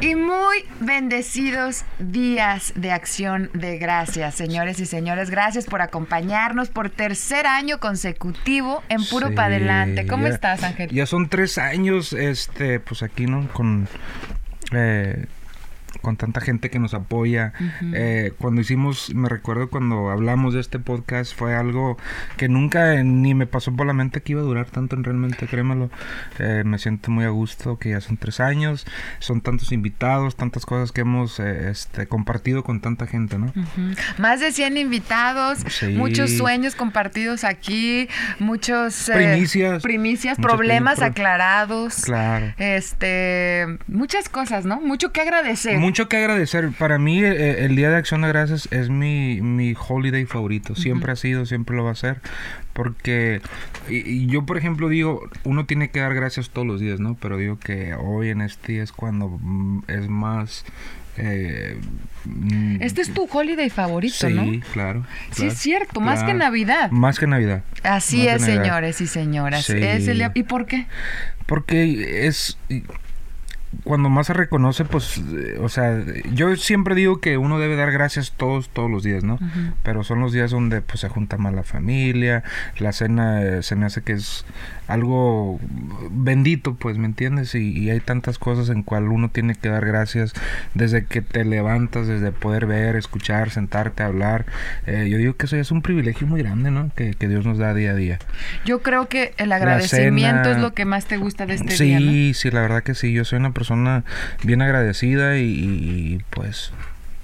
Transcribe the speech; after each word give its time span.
Y 0.00 0.14
muy 0.14 0.58
bendecidos 0.80 1.84
días 1.98 2.72
de 2.76 2.92
acción 2.92 3.50
de 3.54 3.78
gracias, 3.78 4.34
señores 4.34 4.78
y 4.78 4.86
señores. 4.86 5.30
Gracias 5.30 5.64
por 5.64 5.80
acompañarnos 5.80 6.68
por 6.68 6.90
tercer 6.90 7.46
año 7.46 7.80
consecutivo 7.80 8.82
en 8.90 9.04
Puro 9.06 9.28
Sí, 9.28 9.34
Pa' 9.34 9.46
Adelante. 9.46 10.06
¿Cómo 10.06 10.28
ya- 10.28 10.34
estás, 10.34 10.62
Ángel? 10.62 10.90
Ya 10.90 11.06
son 11.06 11.28
tres 11.28 11.56
años, 11.58 12.12
este, 12.12 12.78
pues 12.78 13.02
aquí, 13.02 13.24
¿no? 13.26 13.48
Con, 13.54 13.88
eh, 14.72 15.24
con 16.06 16.16
tanta 16.16 16.40
gente 16.40 16.70
que 16.70 16.78
nos 16.78 16.94
apoya. 16.94 17.52
Eh, 17.92 18.32
cuando 18.38 18.60
hicimos, 18.60 19.12
me 19.12 19.28
recuerdo 19.28 19.68
cuando 19.68 20.08
hablamos 20.10 20.54
de 20.54 20.60
este 20.60 20.78
podcast, 20.78 21.34
fue 21.36 21.56
algo 21.56 21.98
que 22.36 22.48
nunca 22.48 23.02
ni 23.02 23.34
me 23.34 23.46
pasó 23.48 23.72
por 23.74 23.88
la 23.88 23.92
mente 23.92 24.20
que 24.22 24.32
iba 24.34 24.40
a 24.40 24.44
durar 24.44 24.66
tanto, 24.66 24.94
en 24.94 25.02
realmente, 25.02 25.48
créemelo. 25.48 25.90
Eh, 26.38 26.62
me 26.64 26.78
siento 26.78 27.10
muy 27.10 27.24
a 27.24 27.30
gusto 27.30 27.76
que 27.80 27.90
ya 27.90 28.00
son 28.00 28.18
tres 28.18 28.38
años, 28.38 28.86
son 29.18 29.40
tantos 29.40 29.72
invitados, 29.72 30.36
tantas 30.36 30.64
cosas 30.64 30.92
que 30.92 31.00
hemos 31.00 31.40
eh, 31.40 31.70
este, 31.70 32.06
compartido 32.06 32.62
con 32.62 32.80
tanta 32.80 33.08
gente, 33.08 33.36
¿no? 33.36 33.46
Ujú. 33.46 33.94
Más 34.18 34.38
de 34.38 34.52
100 34.52 34.76
invitados, 34.76 35.58
Sí. 35.66 35.86
muchos 35.88 36.30
sueños 36.30 36.76
compartidos 36.76 37.42
aquí, 37.42 38.08
muchos... 38.38 39.08
eh, 39.08 39.14
Primicias. 39.14 39.82
primicias, 39.82 40.38
problemas 40.38 40.98
pro- 40.98 41.06
aclarados. 41.06 42.02
Claro. 42.04 42.54
Este, 42.58 43.66
muchas 43.88 44.28
cosas, 44.28 44.64
¿no? 44.66 44.80
Mucho 44.80 45.10
que 45.10 45.20
agradecer. 45.22 45.78
Mucho 45.78 45.95
que 46.08 46.18
agradecer. 46.18 46.70
Para 46.78 46.98
mí, 46.98 47.24
eh, 47.24 47.64
el 47.64 47.74
Día 47.74 47.88
de 47.90 47.96
Acción 47.96 48.20
de 48.20 48.28
Gracias 48.28 48.68
es 48.70 48.90
mi, 48.90 49.40
mi 49.40 49.74
holiday 49.76 50.26
favorito. 50.26 50.74
Siempre 50.74 51.12
ha 51.12 51.16
sido, 51.16 51.46
siempre 51.46 51.74
lo 51.76 51.84
va 51.84 51.92
a 51.92 51.96
ser. 51.96 52.20
Porque 52.74 53.40
y, 53.88 53.96
y 54.06 54.26
yo, 54.26 54.44
por 54.44 54.58
ejemplo, 54.58 54.88
digo, 54.90 55.22
uno 55.44 55.64
tiene 55.64 55.88
que 55.90 56.00
dar 56.00 56.14
gracias 56.14 56.50
todos 56.50 56.66
los 56.66 56.78
días, 56.80 57.00
¿no? 57.00 57.16
Pero 57.20 57.38
digo 57.38 57.58
que 57.58 57.94
hoy 57.94 58.28
en 58.28 58.42
este 58.42 58.72
día 58.74 58.82
es 58.82 58.92
cuando 58.92 59.28
mm, 59.40 59.84
es 59.88 60.08
más... 60.08 60.64
eh, 61.16 61.78
Este 62.80 63.00
es 63.00 63.14
tu 63.14 63.26
holiday 63.32 63.70
favorito, 63.70 64.28
sí, 64.28 64.34
¿no? 64.34 64.44
claro. 64.72 65.06
Sí, 65.30 65.34
claro, 65.42 65.52
es 65.52 65.58
cierto, 65.58 66.00
más 66.02 66.18
que 66.20 66.24
claro. 66.26 66.38
Navidad. 66.40 66.90
Más 66.90 67.18
que 67.18 67.26
Navidad. 67.26 67.62
Así 67.82 68.18
Más 68.26 68.26
es, 68.36 68.40
Navidad. 68.42 68.62
señores 68.64 69.00
y 69.00 69.06
señoras. 69.06 69.64
Sí. 69.64 69.78
Es 69.78 70.06
el 70.08 70.30
¿Y 70.34 70.42
por 70.42 70.66
qué? 70.66 70.86
Porque 71.46 72.26
es 72.26 72.58
cuando 73.84 74.08
más 74.08 74.26
se 74.26 74.32
reconoce, 74.32 74.84
pues, 74.84 75.18
eh, 75.18 75.58
o 75.60 75.68
sea, 75.68 76.02
yo 76.32 76.56
siempre 76.56 76.94
digo 76.94 77.20
que 77.20 77.38
uno 77.38 77.58
debe 77.58 77.76
dar 77.76 77.92
gracias 77.92 78.32
todos, 78.36 78.68
todos 78.68 78.90
los 78.90 79.02
días, 79.02 79.24
¿no? 79.24 79.38
Pero 79.82 80.04
son 80.04 80.20
los 80.20 80.32
días 80.32 80.50
donde 80.50 80.80
pues 80.80 81.00
se 81.00 81.08
junta 81.08 81.36
más 81.36 81.54
la 81.54 81.62
familia, 81.62 82.42
la 82.78 82.92
cena 82.92 83.42
eh, 83.42 83.62
se 83.62 83.76
me 83.76 83.86
hace 83.86 84.02
que 84.02 84.12
es 84.12 84.44
algo 84.86 85.58
bendito, 86.10 86.74
pues, 86.74 86.98
¿me 86.98 87.06
entiendes? 87.06 87.54
Y, 87.54 87.76
y 87.76 87.90
hay 87.90 88.00
tantas 88.00 88.38
cosas 88.38 88.68
en 88.68 88.82
cual 88.82 89.08
uno 89.08 89.28
tiene 89.28 89.54
que 89.54 89.68
dar 89.68 89.84
gracias 89.84 90.32
desde 90.74 91.04
que 91.04 91.22
te 91.22 91.44
levantas, 91.44 92.06
desde 92.06 92.32
poder 92.32 92.66
ver, 92.66 92.96
escuchar, 92.96 93.50
sentarte, 93.50 94.02
hablar. 94.02 94.46
Eh, 94.86 95.08
yo 95.10 95.18
digo 95.18 95.36
que 95.36 95.46
eso 95.46 95.56
ya 95.56 95.62
es 95.62 95.70
un 95.70 95.82
privilegio 95.82 96.26
muy 96.26 96.42
grande, 96.42 96.70
¿no? 96.70 96.90
Que, 96.94 97.14
que 97.14 97.28
Dios 97.28 97.44
nos 97.44 97.58
da 97.58 97.74
día 97.74 97.90
a 97.90 97.94
día. 97.94 98.18
Yo 98.64 98.82
creo 98.82 99.08
que 99.08 99.34
el 99.38 99.52
agradecimiento 99.52 100.44
cena. 100.44 100.56
es 100.56 100.58
lo 100.58 100.72
que 100.72 100.84
más 100.84 101.06
te 101.06 101.16
gusta 101.16 101.46
de 101.46 101.54
este 101.54 101.76
sí, 101.76 101.84
día, 101.84 102.00
¿no? 102.00 102.34
sí, 102.34 102.50
la 102.50 102.60
verdad 102.60 102.82
que 102.82 102.94
sí. 102.94 103.12
Yo 103.12 103.24
soy 103.24 103.38
una 103.38 103.52
persona 103.52 103.65
bien 104.42 104.62
agradecida 104.62 105.36
y- 105.38 105.42
y, 105.42 106.20
pues 106.30 106.72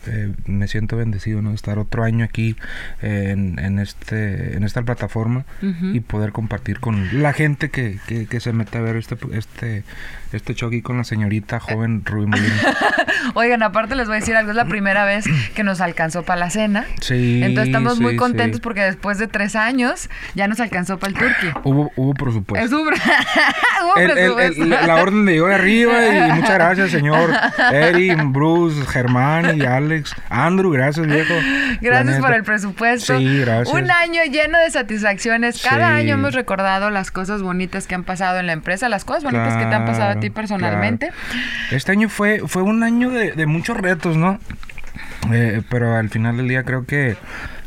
eh, 0.06 0.32
me 0.46 0.68
siento 0.68 0.96
bendecido, 0.96 1.42
¿no? 1.42 1.50
De 1.50 1.54
estar 1.56 1.78
otro 1.78 2.04
año 2.04 2.24
aquí 2.24 2.56
eh, 3.02 3.28
en, 3.30 3.58
en 3.58 3.78
este 3.78 4.56
en 4.56 4.64
esta 4.64 4.82
plataforma 4.82 5.44
y 5.60 6.00
poder 6.00 6.32
compartir 6.32 6.80
con 6.80 7.22
la 7.22 7.32
gente 7.32 7.70
que, 7.70 7.98
que, 8.06 8.26
que 8.26 8.40
se 8.40 8.52
mete 8.52 8.78
a 8.78 8.80
ver 8.80 8.96
este 8.96 9.16
este 9.32 9.84
este 10.32 10.54
show 10.54 10.68
aquí 10.68 10.80
con 10.80 10.96
la 10.96 11.04
señorita 11.04 11.60
joven 11.60 12.02
Rubí 12.04 12.26
Molina. 12.26 12.54
Oigan, 13.34 13.62
aparte 13.62 13.94
les 13.94 14.06
voy 14.06 14.16
a 14.16 14.20
decir 14.20 14.34
algo, 14.34 14.50
es 14.50 14.56
la 14.56 14.64
primera 14.64 15.04
vez 15.04 15.26
que 15.54 15.62
nos 15.62 15.80
alcanzó 15.82 16.22
para 16.22 16.40
la 16.40 16.50
cena. 16.50 16.86
Sí. 17.00 17.40
Entonces 17.42 17.66
estamos 17.68 18.00
muy 18.00 18.16
contentos 18.16 18.56
sí. 18.58 18.62
porque 18.62 18.80
después 18.80 19.18
de 19.18 19.28
tres 19.28 19.56
años 19.56 20.08
ya 20.34 20.48
nos 20.48 20.58
alcanzó 20.60 20.98
para 20.98 21.12
el 21.12 21.18
turkey. 21.18 21.50
Hubo, 21.64 21.92
hubo 21.96 22.14
presupuesto. 22.14 22.76
Hubo 22.82 23.96
El- 23.96 24.10
el- 24.18 24.70
la 24.70 24.94
orden 24.96 25.26
de 25.26 25.36
yo 25.36 25.46
de 25.46 25.54
arriba 25.54 25.92
y 26.28 26.32
muchas 26.32 26.54
gracias, 26.54 26.90
señor 26.90 27.30
Eric, 27.72 28.18
Bruce, 28.26 28.84
Germán 28.86 29.58
y 29.58 29.62
Alex. 29.92 30.14
Andrew, 30.28 30.70
gracias, 30.70 31.06
viejo. 31.06 31.34
Gracias 31.80 32.18
por 32.20 32.32
el 32.32 32.42
presupuesto. 32.44 33.18
Sí, 33.18 33.40
gracias. 33.40 33.68
Un 33.76 33.90
año 33.90 34.22
lleno 34.30 34.58
de 34.58 34.70
satisfacciones. 34.70 35.62
Cada 35.62 35.88
Sí. 35.88 36.00
año 36.02 36.14
hemos 36.14 36.34
recordado 36.34 36.90
las 36.90 37.10
cosas 37.10 37.42
bonitas 37.42 37.86
que 37.86 37.94
han 37.94 38.04
pasado 38.04 38.38
en 38.38 38.46
la 38.46 38.52
empresa, 38.52 38.88
las 38.88 39.04
cosas 39.04 39.24
bonitas 39.24 39.56
que 39.56 39.64
te 39.66 39.74
han 39.74 39.84
pasado 39.84 40.10
a 40.10 40.20
ti 40.20 40.30
personalmente. 40.30 41.08
claro. 41.08 41.46
Este 41.70 41.92
año 41.92 42.08
fue, 42.08 42.42
fue 42.46 42.62
un 42.62 42.82
año 42.82 43.10
de, 43.10 43.32
de 43.32 43.46
muchos 43.46 43.76
retos, 43.76 44.16
¿no? 44.16 44.38
Eh, 45.32 45.62
pero 45.70 45.96
al 45.96 46.08
final 46.10 46.36
del 46.36 46.48
día 46.48 46.62
creo 46.64 46.84
que, 46.84 47.16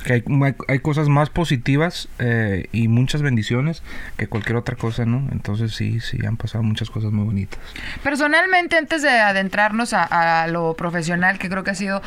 que 0.05 0.13
hay, 0.13 0.23
hay- 0.67 0.79
cosas 0.79 1.09
más 1.09 1.29
positivas 1.31 2.07
eh, 2.19 2.67
y 2.71 2.87
muchas 2.87 3.21
bendiciones 3.23 3.81
que 4.17 4.27
cualquier 4.27 4.55
otra 4.55 4.75
cosa, 4.75 5.05
¿no? 5.05 5.27
Entonces 5.31 5.73
sí, 5.73 5.99
sí, 5.99 6.23
han 6.25 6.37
pasado 6.37 6.63
muchas 6.63 6.89
cosas 6.91 7.11
muy 7.11 7.25
bonitas. 7.25 7.59
Personalmente, 8.03 8.77
antes 8.77 9.01
de 9.01 9.09
adentrarnos 9.09 9.93
a, 9.93 10.43
a 10.43 10.47
lo 10.47 10.75
profesional, 10.75 11.39
que 11.39 11.49
creo 11.49 11.63
que 11.63 11.71
ha 11.71 11.75
sido 11.75 12.01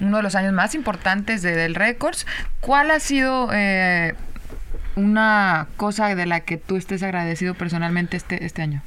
uno 0.00 0.16
de 0.18 0.22
los 0.24 0.34
años 0.34 0.52
más 0.52 0.74
importantes 0.74 1.42
de 1.42 1.54
Del 1.54 1.76
Records, 1.76 2.26
¿cuál 2.60 2.90
ha 2.90 2.98
sido 2.98 3.48
eh, 3.52 4.14
una 4.96 5.68
cosa 5.76 6.14
de 6.14 6.26
la 6.26 6.40
que 6.40 6.56
tú 6.56 6.76
estés 6.76 7.02
agradecido 7.02 7.54
personalmente 7.54 8.16
este, 8.16 8.44
este 8.44 8.62
año? 8.62 8.82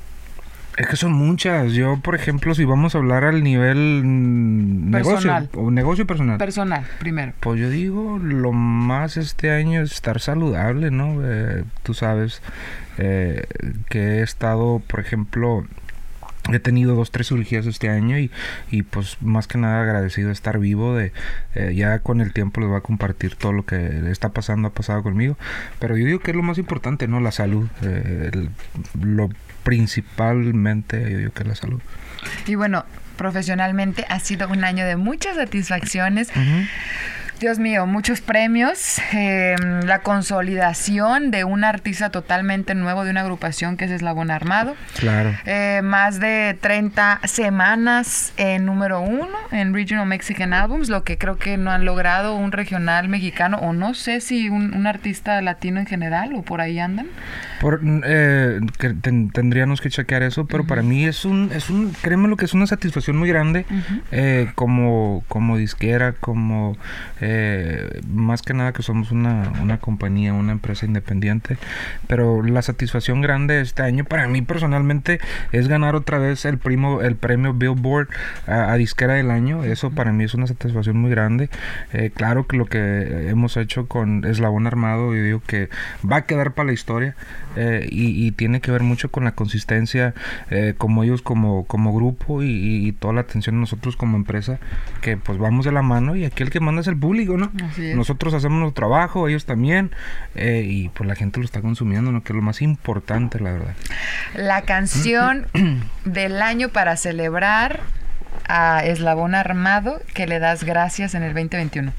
Es 0.77 0.85
que 0.87 0.95
son 0.95 1.11
muchas. 1.11 1.73
Yo, 1.73 1.97
por 2.01 2.13
ejemplo, 2.13 2.53
si 2.53 2.63
vamos 2.63 2.93
a 2.93 2.99
hablar 2.99 3.23
al 3.23 3.43
nivel 3.43 4.03
mm, 4.05 4.91
Personal. 4.91 5.43
negocio 5.43 5.59
o 5.61 5.71
negocio 5.71 6.05
personal. 6.07 6.37
Personal, 6.37 6.85
primero. 6.99 7.33
Pues 7.39 7.59
yo 7.59 7.69
digo, 7.69 8.19
lo 8.21 8.51
más 8.53 9.17
este 9.17 9.49
año 9.51 9.81
es 9.81 9.91
estar 9.91 10.19
saludable, 10.19 10.91
¿no? 10.91 11.17
Eh, 11.23 11.63
tú 11.81 11.95
sabes 11.95 12.43
eh, 12.99 13.45
que 13.89 14.19
he 14.19 14.21
estado, 14.21 14.79
por 14.87 14.99
ejemplo, 14.99 15.65
he 16.53 16.59
tenido 16.59 16.93
dos, 16.95 17.09
tres 17.11 17.27
cirugías 17.29 17.65
este 17.65 17.89
año 17.89 18.19
y, 18.19 18.29
y 18.69 18.83
pues 18.83 19.17
más 19.21 19.47
que 19.47 19.57
nada 19.57 19.81
agradecido 19.81 20.27
de 20.27 20.33
estar 20.33 20.59
vivo, 20.59 20.95
de 20.95 21.11
eh, 21.55 21.73
ya 21.75 21.99
con 21.99 22.21
el 22.21 22.33
tiempo 22.33 22.61
les 22.61 22.69
voy 22.69 22.77
a 22.77 22.81
compartir 22.81 23.35
todo 23.35 23.51
lo 23.51 23.65
que 23.65 24.09
está 24.11 24.29
pasando, 24.29 24.67
ha 24.67 24.71
pasado 24.71 25.01
conmigo, 25.03 25.37
pero 25.79 25.97
yo 25.97 26.05
digo 26.05 26.19
que 26.19 26.31
es 26.31 26.37
lo 26.37 26.43
más 26.43 26.57
importante, 26.59 27.07
¿no? 27.07 27.19
La 27.19 27.31
salud, 27.31 27.67
eh, 27.81 28.29
el- 28.31 28.49
lo 29.03 29.29
principalmente 29.67 31.11
yo 31.11 31.17
digo 31.17 31.33
que 31.33 31.43
la 31.43 31.53
salud. 31.53 31.81
Y 32.45 32.55
bueno, 32.55 32.85
profesionalmente 33.17 34.05
ha 34.07 34.17
sido 34.21 34.47
un 34.47 34.63
año 34.63 34.85
de 34.85 34.95
muchas 34.95 35.35
satisfacciones. 35.35 36.29
Dios 37.39 37.59
mío, 37.59 37.85
muchos 37.85 38.19
premios, 38.19 38.99
eh, 39.13 39.55
la 39.85 39.99
consolidación 39.99 41.29
de 41.29 41.43
un 41.43 41.63
artista 41.63 42.09
totalmente 42.09 42.73
nuevo 42.73 43.03
de 43.05 43.11
una 43.11 43.21
agrupación 43.21 43.77
que 43.77 43.85
es 43.85 43.91
Eslabón 43.91 44.31
Armado. 44.31 44.75
Claro. 44.97 45.35
Eh, 45.45 45.81
más 45.83 46.19
de 46.19 46.57
30 46.59 47.19
semanas 47.25 48.33
en 48.37 48.65
número 48.65 49.01
uno 49.01 49.27
en 49.51 49.71
Regional 49.75 50.07
Mexican 50.07 50.51
Albums, 50.51 50.89
lo 50.89 51.03
que 51.03 51.19
creo 51.19 51.37
que 51.37 51.57
no 51.57 51.69
han 51.69 51.85
logrado 51.85 52.35
un 52.35 52.51
regional 52.51 53.07
mexicano, 53.07 53.57
o 53.59 53.71
no 53.71 53.93
sé 53.93 54.19
si 54.19 54.49
un, 54.49 54.73
un 54.73 54.87
artista 54.87 55.39
latino 55.43 55.79
en 55.79 55.85
general, 55.85 56.33
o 56.33 56.41
por 56.41 56.59
ahí 56.59 56.79
andan. 56.79 57.05
Por, 57.61 57.81
eh, 58.03 58.59
que 58.79 58.95
ten- 58.95 59.29
tendríamos 59.29 59.79
que 59.79 59.91
chequear 59.91 60.23
eso, 60.23 60.47
pero 60.47 60.65
para 60.65 60.81
mí 60.81 61.05
es 61.05 61.23
un, 61.23 61.51
es 61.53 61.69
un, 61.69 61.91
créeme 62.01 62.29
lo 62.29 62.35
que 62.37 62.45
es 62.45 62.53
una 62.55 62.65
satisfacción 62.65 63.15
muy 63.17 63.29
grande 63.29 63.65
eh, 64.11 64.51
como, 64.55 65.23
como 65.27 65.57
disquera, 65.57 66.13
como 66.13 66.77
eh, 67.21 67.26
más 68.11 68.41
que 68.41 68.53
nada 68.53 68.73
que 68.73 68.83
somos 68.83 69.11
una, 69.11 69.51
una 69.61 69.79
compañía, 69.79 70.33
una 70.33 70.51
empresa 70.51 70.85
independiente, 70.85 71.57
pero 72.07 72.41
la 72.43 72.61
satisfacción 72.61 73.21
grande 73.21 73.61
este 73.61 73.81
año 73.83 74.03
para 74.05 74.27
mí 74.27 74.41
personalmente 74.41 75.19
es 75.51 75.67
ganar 75.67 75.95
otra 75.95 76.17
vez 76.17 76.45
el 76.45 76.57
primo, 76.57 77.01
el 77.01 77.15
premio 77.15 77.53
Billboard 77.53 78.07
a, 78.47 78.71
a 78.71 78.75
disquera 78.77 79.13
del 79.15 79.31
año, 79.31 79.63
eso 79.63 79.91
para 79.91 80.11
mí 80.11 80.23
es 80.23 80.33
una 80.33 80.47
satisfacción 80.47 80.97
muy 80.97 81.09
grande. 81.11 81.49
Eh, 81.93 82.11
claro 82.13 82.47
que 82.47 82.57
lo 82.57 82.65
que 82.65 83.29
hemos 83.29 83.57
hecho 83.57 83.87
con 83.87 84.23
Eslabón 84.25 84.67
Armado, 84.67 85.13
yo 85.15 85.23
digo 85.23 85.41
que 85.45 85.69
va 86.09 86.17
a 86.17 86.25
quedar 86.25 86.53
para 86.53 86.67
la 86.67 86.73
historia 86.73 87.15
eh, 87.55 87.87
y, 87.91 88.25
y 88.25 88.31
tiene 88.31 88.61
que 88.61 88.71
ver 88.71 88.83
mucho 88.83 89.09
con 89.09 89.23
la 89.23 89.31
consistencia 89.31 90.13
eh, 90.49 90.75
como 90.77 91.03
ellos 91.03 91.21
como, 91.21 91.65
como 91.65 91.93
grupo 91.93 92.43
y, 92.43 92.47
y- 92.49 92.87
y 92.87 92.91
toda 92.91 93.13
la 93.13 93.21
atención 93.21 93.55
de 93.55 93.61
nosotros 93.61 93.95
como 93.97 94.17
empresa, 94.17 94.59
que 95.01 95.17
pues 95.17 95.37
vamos 95.37 95.65
de 95.65 95.71
la 95.71 95.81
mano 95.81 96.15
y 96.15 96.25
aquí 96.25 96.43
el 96.43 96.49
que 96.51 96.59
manda 96.59 96.81
es 96.81 96.87
el 96.87 96.95
público. 96.97 97.16
Nosotros 97.95 98.33
hacemos 98.33 98.59
nuestro 98.59 98.87
trabajo, 98.87 99.27
ellos 99.27 99.45
también, 99.45 99.91
eh, 100.35 100.63
y 100.65 100.89
pues 100.89 101.07
la 101.07 101.15
gente 101.15 101.39
lo 101.39 101.45
está 101.45 101.61
consumiendo, 101.61 102.11
¿no? 102.11 102.23
Que 102.23 102.33
es 102.33 102.35
lo 102.35 102.41
más 102.41 102.61
importante, 102.61 103.39
la 103.39 103.51
verdad. 103.51 103.75
La 104.35 104.61
canción 104.61 105.47
del 106.05 106.41
año 106.41 106.69
para 106.69 106.97
celebrar 106.97 107.81
a 108.47 108.83
Eslabón 108.85 109.35
Armado 109.35 110.01
que 110.13 110.27
le 110.27 110.39
das 110.39 110.63
gracias 110.63 111.15
en 111.15 111.23
el 111.23 111.33
2021. 111.33 111.91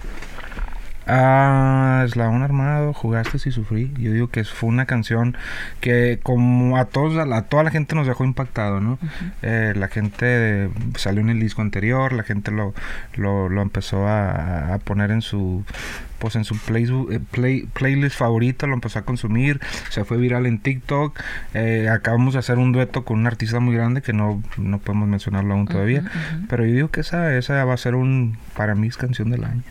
Ah, 1.10 2.02
Eslabón 2.06 2.42
Armado, 2.42 2.92
jugaste 2.92 3.38
y 3.48 3.50
sufrí. 3.50 3.92
Yo 3.98 4.12
digo 4.12 4.28
que 4.28 4.44
fue 4.44 4.68
una 4.68 4.84
canción 4.84 5.36
que 5.80 6.20
como 6.22 6.76
a 6.76 6.84
todos, 6.84 7.16
a, 7.16 7.24
la- 7.24 7.38
a 7.38 7.42
toda 7.42 7.62
la 7.64 7.70
gente 7.70 7.94
nos 7.94 8.06
dejó 8.06 8.24
impactado, 8.24 8.80
¿no? 8.80 8.98
Eh, 9.42 9.72
la 9.74 9.88
gente 9.88 10.68
salió 10.96 11.22
en 11.22 11.30
el 11.30 11.40
disco 11.40 11.62
anterior, 11.62 12.12
la 12.12 12.24
gente 12.24 12.50
lo, 12.50 12.74
lo, 13.16 13.48
lo 13.48 13.62
empezó 13.62 14.06
a, 14.06 14.74
a 14.74 14.78
poner 14.78 15.10
en 15.10 15.22
su 15.22 15.64
pues 16.18 16.34
en 16.34 16.42
su 16.44 16.58
play, 16.58 16.84
eh, 17.12 17.20
play- 17.30 17.68
playlist 17.72 18.16
favorita, 18.18 18.66
lo 18.66 18.74
empezó 18.74 18.98
a 18.98 19.02
consumir, 19.02 19.60
se 19.88 20.04
fue 20.04 20.16
viral 20.18 20.46
en 20.46 20.58
TikTok. 20.58 21.16
Eh, 21.54 21.88
acabamos 21.88 22.32
de 22.34 22.40
hacer 22.40 22.58
un 22.58 22.72
dueto 22.72 23.04
con 23.04 23.20
un 23.20 23.26
artista 23.28 23.60
muy 23.60 23.74
grande 23.76 24.02
que 24.02 24.12
no, 24.12 24.42
no 24.56 24.78
podemos 24.80 25.08
mencionarlo 25.08 25.54
aún 25.54 25.66
todavía, 25.68 26.02
pero 26.48 26.66
yo 26.66 26.74
digo 26.74 26.90
que 26.90 27.02
esa, 27.02 27.34
esa 27.36 27.64
va 27.64 27.74
a 27.74 27.76
ser 27.76 27.94
un, 27.94 28.36
para 28.56 28.74
mí 28.74 28.88
es 28.88 28.96
canción 28.96 29.30
del 29.30 29.44
año. 29.44 29.62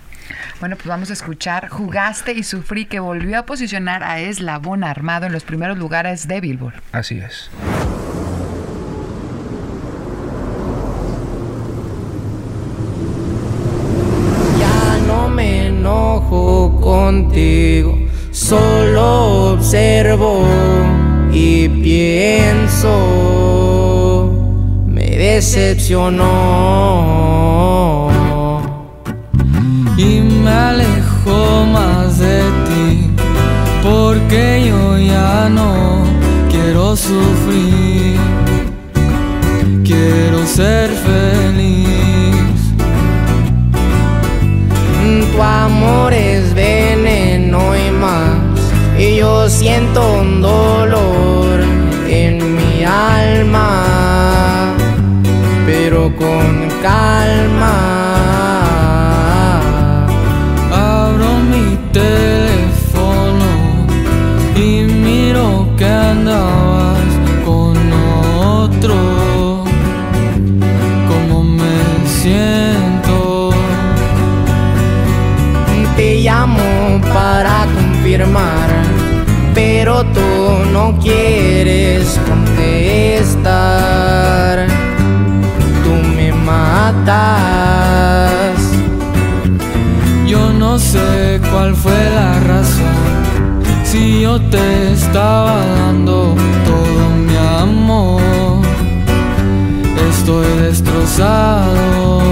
Bueno, 0.60 0.76
pues 0.76 0.88
vamos 0.88 1.10
a 1.10 1.14
escuchar 1.14 1.70
Jugaste 1.70 2.34
y 2.34 2.44
Sufrí 2.44 2.86
que 2.86 3.00
volvió 3.00 3.40
a 3.40 3.46
posicionar 3.46 4.04
a 4.04 4.20
Eslabón 4.20 4.84
Armado 4.84 5.28
en 5.28 5.32
los 5.32 5.44
primeros 5.44 5.78
lugares 5.78 6.28
de 6.28 6.42
Billboard. 6.42 6.82
Así 6.92 7.20
es. 7.20 7.50
Ya 14.60 14.98
no 15.08 15.30
me 15.30 15.68
enojo 15.68 16.82
contigo, 16.82 17.98
solo 18.32 19.54
observo 19.54 20.46
y 21.32 21.70
pienso, 21.70 22.90
me 24.88 25.18
decepcionó 25.18 28.07
alejo 31.28 31.66
más 31.66 32.20
de 32.20 32.42
ti, 32.68 33.10
porque 33.84 34.66
yo 34.68 34.98
ya 34.98 35.50
no 35.50 36.04
quiero 36.50 36.96
sufrir, 36.96 38.18
quiero 39.84 40.46
ser 40.46 40.90
feliz. 40.92 41.88
Tu 45.32 45.42
amor 45.42 46.14
es 46.14 46.54
veneno 46.54 47.60
y 47.76 47.92
más. 47.92 48.38
Y 48.98 49.18
yo 49.18 49.48
siento 49.48 50.02
un 50.22 50.42
dolor 50.42 51.60
en 52.10 52.56
mi 52.56 52.84
alma, 52.84 54.74
pero 55.68 56.12
con 56.16 56.68
calma. 56.82 57.97
Llamo 76.20 77.00
para 77.14 77.68
confirmar, 77.76 78.70
pero 79.54 80.04
tú 80.04 80.66
no 80.74 80.98
quieres 81.00 82.20
contestar. 82.28 83.46
Tú 85.84 85.94
me 86.16 86.34
matas. 86.34 87.52
Yo 90.26 90.52
no 90.54 90.80
sé 90.80 91.40
cuál 91.52 91.76
fue 91.76 92.10
la 92.10 92.40
razón. 92.40 92.98
Si 93.84 94.22
yo 94.22 94.42
te 94.42 94.94
estaba 94.94 95.64
dando 95.68 96.34
todo 96.66 97.10
mi 97.28 97.38
amor, 97.62 98.64
estoy 100.10 100.48
destrozado. 100.64 102.24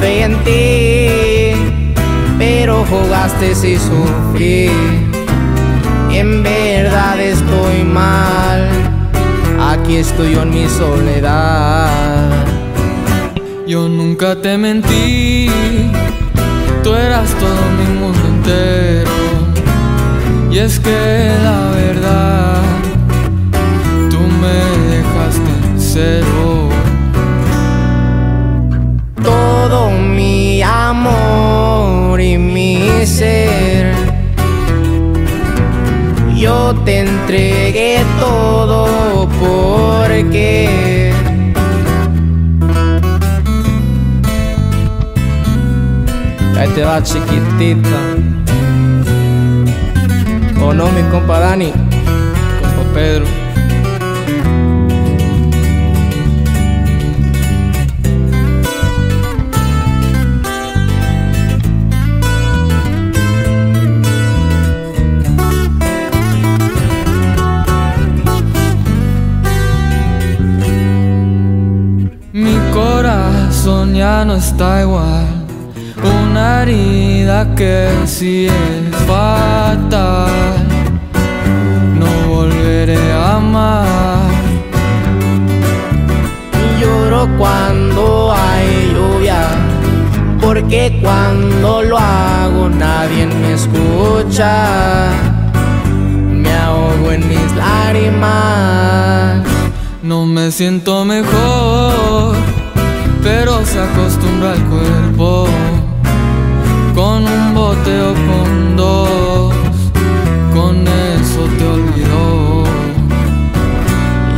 Fe 0.00 0.24
en 0.24 0.36
ti, 0.44 1.54
pero 2.38 2.84
jugaste 2.84 3.52
y 3.52 3.78
sufrí. 3.78 4.68
En 6.10 6.42
verdad 6.42 7.20
estoy 7.20 7.84
mal, 7.84 8.68
aquí 9.60 9.96
estoy 9.96 10.34
yo 10.34 10.42
en 10.42 10.50
mi 10.50 10.68
soledad. 10.68 12.28
Yo 13.66 13.88
nunca 13.88 14.34
te 14.34 14.58
mentí, 14.58 15.48
tú 16.82 16.92
eras 16.92 17.30
todo 17.38 17.62
mi 17.78 18.00
mundo 18.00 18.20
entero. 18.28 19.10
Y 20.50 20.58
es 20.58 20.80
que 20.80 21.30
la 21.42 21.70
verdad, 21.70 22.60
tú 24.10 24.18
me 24.18 24.96
dejaste 24.96 25.50
en 25.64 25.80
cero. 25.80 26.75
Todo 29.68 29.90
mi 29.90 30.62
amor 30.62 32.20
y 32.20 32.38
mi 32.38 33.04
ser, 33.04 33.92
yo 36.36 36.72
te 36.84 37.00
entregué 37.00 37.98
todo 38.20 39.28
porque 39.40 41.12
Ahí 46.56 46.68
te 46.68 46.84
va 46.84 47.02
chiquitita. 47.02 48.00
O 50.62 50.72
no, 50.72 50.92
mi 50.92 51.02
compa 51.10 51.40
Dani, 51.40 51.72
compa 51.72 52.92
Pedro. 52.94 53.45
Ya 74.06 74.24
no 74.24 74.34
está 74.36 74.82
igual. 74.86 75.26
Una 76.18 76.62
herida 76.62 77.38
que 77.58 77.76
sí 78.14 78.46
es 78.46 78.96
fatal. 79.10 80.30
No 82.00 82.10
volveré 82.34 83.04
a 83.12 83.36
amar. 83.42 84.30
Y 86.62 86.66
lloro 86.80 87.22
cuando 87.40 88.04
hay 88.40 88.68
lluvia. 88.94 89.42
Porque 90.44 90.82
cuando 91.02 91.82
lo 91.90 91.96
hago 91.98 92.62
nadie 92.68 93.22
me 93.40 93.50
escucha. 93.60 94.52
Me 96.42 96.52
ahogo 96.66 97.06
en 97.16 97.22
mis 97.32 97.48
lágrimas. 97.64 99.42
No 100.10 100.18
me 100.24 100.52
siento 100.52 101.04
mejor, 101.04 102.36
pero 103.26 103.66
se 103.66 103.80
acostumbra 103.80 104.52
al 104.52 104.62
cuerpo. 104.66 105.48
Con 106.94 107.24
un 107.24 107.54
bote 107.54 108.00
o 108.00 108.14
con 108.14 108.76
dos, 108.76 109.54
con 110.54 110.86
eso 110.86 111.42
te 111.58 111.64
olvidó. 111.66 112.62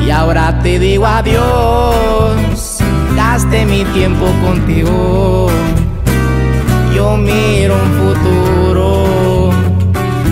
Y 0.04 0.10
ahora 0.10 0.58
te 0.62 0.78
digo 0.78 1.06
adiós, 1.06 2.78
gaste 3.14 3.66
mi 3.66 3.84
tiempo 3.92 4.24
contigo. 4.42 5.48
Yo 6.94 7.16
miro 7.18 7.74
un 7.84 7.92
futuro, 8.00 9.50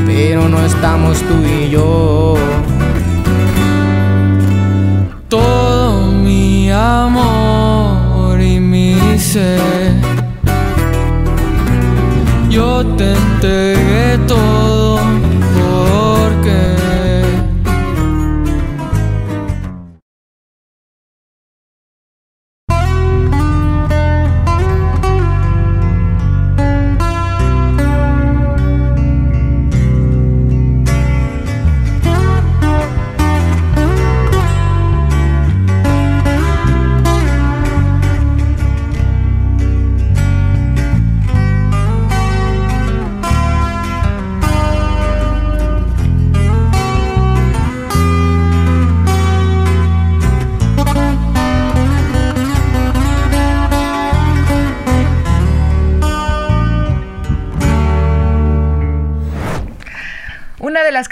pero 0.06 0.48
no 0.48 0.64
estamos 0.64 1.18
tú 1.18 1.34
y 1.46 1.70
yo. 1.70 2.36
Yo 12.48 12.84
te 12.96 13.12
entregué 13.12 14.18
todo 14.26 14.98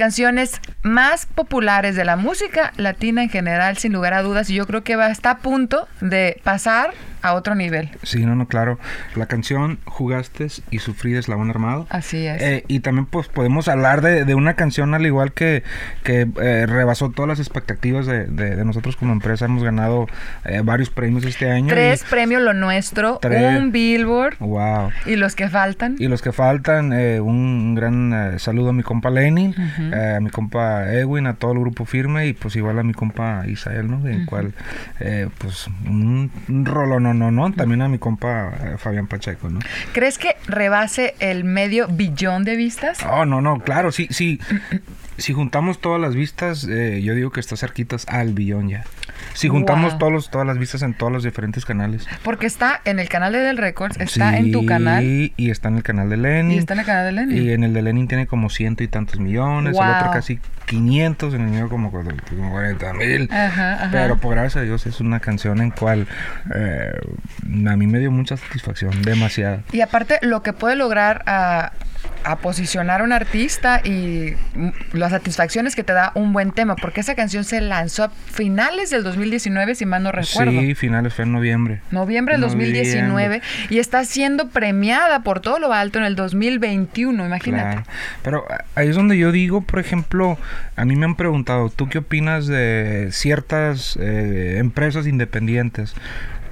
canciones 0.05 0.61
más 0.83 1.25
populares 1.25 1.97
de 1.97 2.05
la 2.05 2.17
música 2.17 2.75
latina 2.77 3.23
en 3.23 3.31
general, 3.31 3.79
sin 3.79 3.95
lugar 3.95 4.13
a 4.13 4.21
dudas, 4.21 4.51
y 4.51 4.55
yo 4.55 4.67
creo 4.67 4.85
que 4.85 4.97
va, 4.97 5.07
está 5.07 5.31
a 5.31 5.39
punto 5.39 5.89
de 6.03 6.43
pasar 6.45 6.93
a 7.25 7.35
otro 7.35 7.55
nivel. 7.55 7.91
Sí, 8.03 8.25
no, 8.25 8.35
no, 8.37 8.47
claro. 8.47 8.79
La 9.17 9.27
canción 9.27 9.79
Jugaste 9.87 10.47
y 10.71 10.79
Sufrí 10.79 11.13
de 11.13 11.21
Eslabón 11.21 11.51
Armado. 11.51 11.87
Así 11.91 12.27
es. 12.27 12.41
Eh, 12.43 12.65
y 12.69 12.81
también 12.81 13.07
pues 13.07 13.29
podemos 13.29 13.67
hablar 13.69 14.01
de, 14.03 14.25
de 14.25 14.35
una 14.35 14.55
canción 14.55 14.95
al 14.95 15.07
igual 15.07 15.33
que, 15.33 15.63
que 16.03 16.29
eh, 16.41 16.67
rebasó 16.67 17.11
todas 17.11 17.29
las 17.29 17.39
expectativas 17.39 18.07
de, 18.07 18.27
de- 18.27 18.57
de 18.57 18.65
nosotros 18.65 18.97
como 18.97 19.13
empresa. 19.13 19.47
Hemos 19.47 19.63
ganado 19.65 20.07
eh, 20.45 20.61
varios 20.63 20.91
premios 20.91 21.25
este 21.25 21.51
año. 21.51 21.69
Tres 21.69 22.05
premios 22.09 22.43
Lo 22.43 22.53
Nuestro, 22.53 23.19
Tres. 23.23 23.59
un 23.59 23.73
Billboard 23.73 24.37
wow. 24.39 24.91
y 25.07 25.17
los 25.17 25.35
que 25.35 25.49
faltan. 25.49 25.97
Y 25.99 26.09
los 26.09 26.21
que 26.21 26.33
faltan, 26.33 26.93
eh, 26.93 27.21
un 27.21 27.75
gran 27.75 28.13
eh, 28.35 28.39
saludo 28.39 28.69
a 28.71 28.73
mi 28.75 28.83
compa 28.83 29.09
Lenin, 29.11 29.55
eh, 29.93 30.15
a 30.19 30.21
mi 30.21 30.29
compa 30.31 30.93
Edwin, 30.93 31.27
a 31.27 31.35
todo 31.35 31.53
el 31.53 31.61
grupo 31.61 31.85
firme 31.87 32.27
y 32.27 32.33
pues 32.35 32.55
igual 32.57 32.79
a 32.79 32.83
mi 32.83 32.93
compa 32.93 33.45
Isael, 33.47 33.91
¿no? 33.91 34.07
En 34.07 34.27
cual, 34.27 34.53
eh, 35.01 35.29
pues 35.39 35.69
un, 35.89 36.31
un 36.49 36.67
rolo, 36.67 37.01
no, 37.15 37.31
no, 37.31 37.49
no, 37.49 37.55
también 37.55 37.83
a 37.83 37.89
mi 37.89 37.99
compa 37.99 38.53
eh, 38.63 38.75
Fabián 38.79 39.07
Pacheco, 39.07 39.49
¿no? 39.49 39.61
¿Crees 39.93 40.19
que 40.19 40.37
rebase 40.47 41.15
el 41.21 41.45
medio 41.45 41.89
billón 41.89 42.45
de 42.45 42.57
vistas? 42.57 42.99
Oh, 43.11 43.25
no, 43.25 43.41
no, 43.41 43.61
claro, 43.61 43.93
sí, 43.93 44.09
sí. 44.11 44.41
Si 45.17 45.33
juntamos 45.33 45.81
todas 45.81 46.01
las 46.01 46.15
vistas, 46.15 46.67
eh, 46.69 47.01
yo 47.03 47.15
digo 47.15 47.31
que 47.31 47.41
está 47.41 47.57
cerquitas 47.57 48.07
al 48.09 48.35
billón 48.35 48.69
ya. 48.69 48.85
Si 49.35 49.49
juntamos 49.49 49.93
Wow. 49.93 49.99
todos 49.99 50.13
los- 50.13 50.31
todas 50.31 50.47
las 50.47 50.59
vistas 50.59 50.83
en 50.83 50.95
todos 50.95 51.13
los 51.13 51.23
diferentes 51.25 51.65
canales. 51.65 52.07
Porque 52.23 52.47
está 52.47 52.81
en 52.85 52.99
el 52.99 53.09
canal 53.09 53.33
de 53.33 53.41
Del 53.41 53.57
Records, 53.57 53.99
está 54.01 54.37
en 54.39 54.53
tu 54.53 54.65
canal 54.67 55.05
Y 55.05 55.33
está 55.51 55.69
en 55.69 55.77
el 55.77 55.83
canal 55.83 56.09
de 56.11 56.17
Lenin. 56.17 56.53
y 56.53 56.59
está 56.59 56.75
en 56.75 56.81
el 56.81 56.87
canal 56.87 57.05
de 57.07 57.13
Lenny. 57.13 57.39
Y 57.39 57.53
en 57.53 57.65
el 57.65 57.73
de 57.75 57.83
Lenin 57.83 58.09
tiene 58.09 58.27
como 58.27 58.51
ciento 58.51 58.83
y 58.85 58.89
tantos 58.89 59.19
millones, 59.21 59.77
el 59.77 59.83
otro 59.83 60.05
Wow. 60.05 60.13
casi 60.13 60.39
500, 60.67 61.35
en 61.35 61.43
el 61.43 61.49
mío 61.51 61.69
como 61.69 61.91
40 61.91 62.93
mil. 62.95 63.29
Ajá, 63.31 63.75
ajá. 63.75 63.89
Pero 63.93 64.17
por 64.19 64.35
gracias 64.35 64.57
a 64.57 64.61
Dios 64.63 64.87
es 64.87 65.01
una 65.01 65.21
canción 65.21 65.61
en 65.61 65.71
cual 65.71 66.07
eh, 66.55 66.93
a 67.69 67.77
mí 67.77 67.87
me 67.87 67.99
dio 67.99 68.11
mucha 68.11 68.37
satisfacción, 68.37 69.03
demasiada. 69.03 69.61
Y 69.73 69.81
aparte, 69.81 70.19
lo 70.23 70.43
que 70.43 70.53
puede 70.53 70.77
lograr 70.77 71.23
a, 71.27 71.73
a 72.25 72.37
posicionar 72.37 73.03
a 73.03 73.05
un 73.05 73.13
artista 73.13 73.81
y 73.85 74.35
las 74.93 75.11
satisfacciones 75.11 75.77
que 75.77 75.85
te 75.85 75.93
da 75.93 76.11
un 76.15 76.33
buen 76.33 76.53
tema, 76.53 76.75
porque 76.75 77.01
esa 77.01 77.15
canción 77.15 77.45
se 77.45 77.61
lanzó 77.61 78.05
a 78.05 78.09
finales 78.09 78.91
del 78.91 79.05
2019, 79.05 79.75
si 79.75 79.85
mal 79.85 80.03
no 80.03 80.11
recuerdo. 80.11 80.53
Sí, 80.61 80.75
finales 80.75 81.13
fue 81.13 81.25
en 81.25 81.33
noviembre. 81.33 81.81
Noviembre 81.91 82.35
del 82.35 82.41
2019 82.43 83.09
Noviembre. 83.09 83.43
y 83.69 83.79
está 83.79 84.05
siendo 84.05 84.49
premiada 84.49 85.23
por 85.23 85.41
todo 85.41 85.59
lo 85.59 85.73
alto 85.73 85.99
en 85.99 86.07
el 86.07 86.17
2021, 86.17 87.27
imagínate. 87.27 87.83
Claro. 87.83 87.87
Pero 88.23 88.45
ahí 88.75 88.89
es 88.89 88.97
donde 88.97 89.19
yo 89.19 89.31
digo, 89.31 89.61
por 89.61 89.79
ejemplo, 89.79 90.39
a 90.77 90.85
mí 90.85 90.97
me 90.97 91.05
han 91.05 91.17
preguntado, 91.17 91.69
¿tú 91.69 91.89
qué 91.89 91.99
opinas 91.99 92.47
de 92.47 93.09
ciertas 93.13 93.99
eh, 94.01 94.57
empresas 94.59 95.07
independientes 95.07 95.95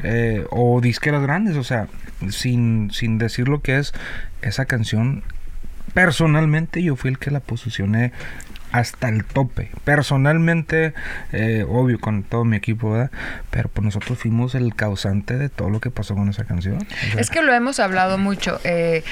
eh, 0.02 0.44
o 0.50 0.80
disqueras 0.82 1.22
grandes? 1.22 1.56
O 1.56 1.64
sea, 1.64 1.86
sin, 2.30 2.90
sin 2.92 3.18
decir 3.18 3.48
lo 3.48 3.62
que 3.62 3.78
es 3.78 3.92
esa 4.42 4.66
canción, 4.66 5.22
personalmente 5.94 6.82
yo 6.82 6.96
fui 6.96 7.10
el 7.10 7.18
que 7.18 7.30
la 7.30 7.40
posicioné 7.40 8.12
hasta 8.72 9.08
el 9.08 9.24
tope. 9.24 9.70
Personalmente, 9.84 10.94
eh, 11.32 11.64
obvio, 11.68 12.00
con 12.00 12.22
todo 12.22 12.44
mi 12.44 12.56
equipo, 12.56 12.92
¿verdad? 12.92 13.10
Pero 13.50 13.68
pues 13.68 13.84
nosotros 13.84 14.18
fuimos 14.18 14.54
el 14.54 14.74
causante 14.74 15.36
de 15.36 15.50
todo 15.50 15.68
lo 15.68 15.80
que 15.80 15.90
pasó 15.90 16.14
con 16.14 16.28
esa 16.30 16.44
canción. 16.44 16.78
Es 17.18 17.28
que 17.30 17.42
lo 17.42 17.52
hemos 17.52 17.78
hablado 17.80 18.18
mucho. 18.18 18.60
eh, 18.64 19.04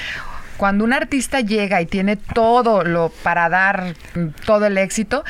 cuando 0.57 0.83
un 0.83 0.93
artista 0.93 1.39
llega 1.39 1.81
y 1.81 1.87
tiene 1.87 2.17
todo 2.17 2.83
lo 2.83 3.09
para 3.23 3.49
dar 3.49 3.95
todo 4.45 4.67
el 4.67 4.77
éxito, 4.77 5.23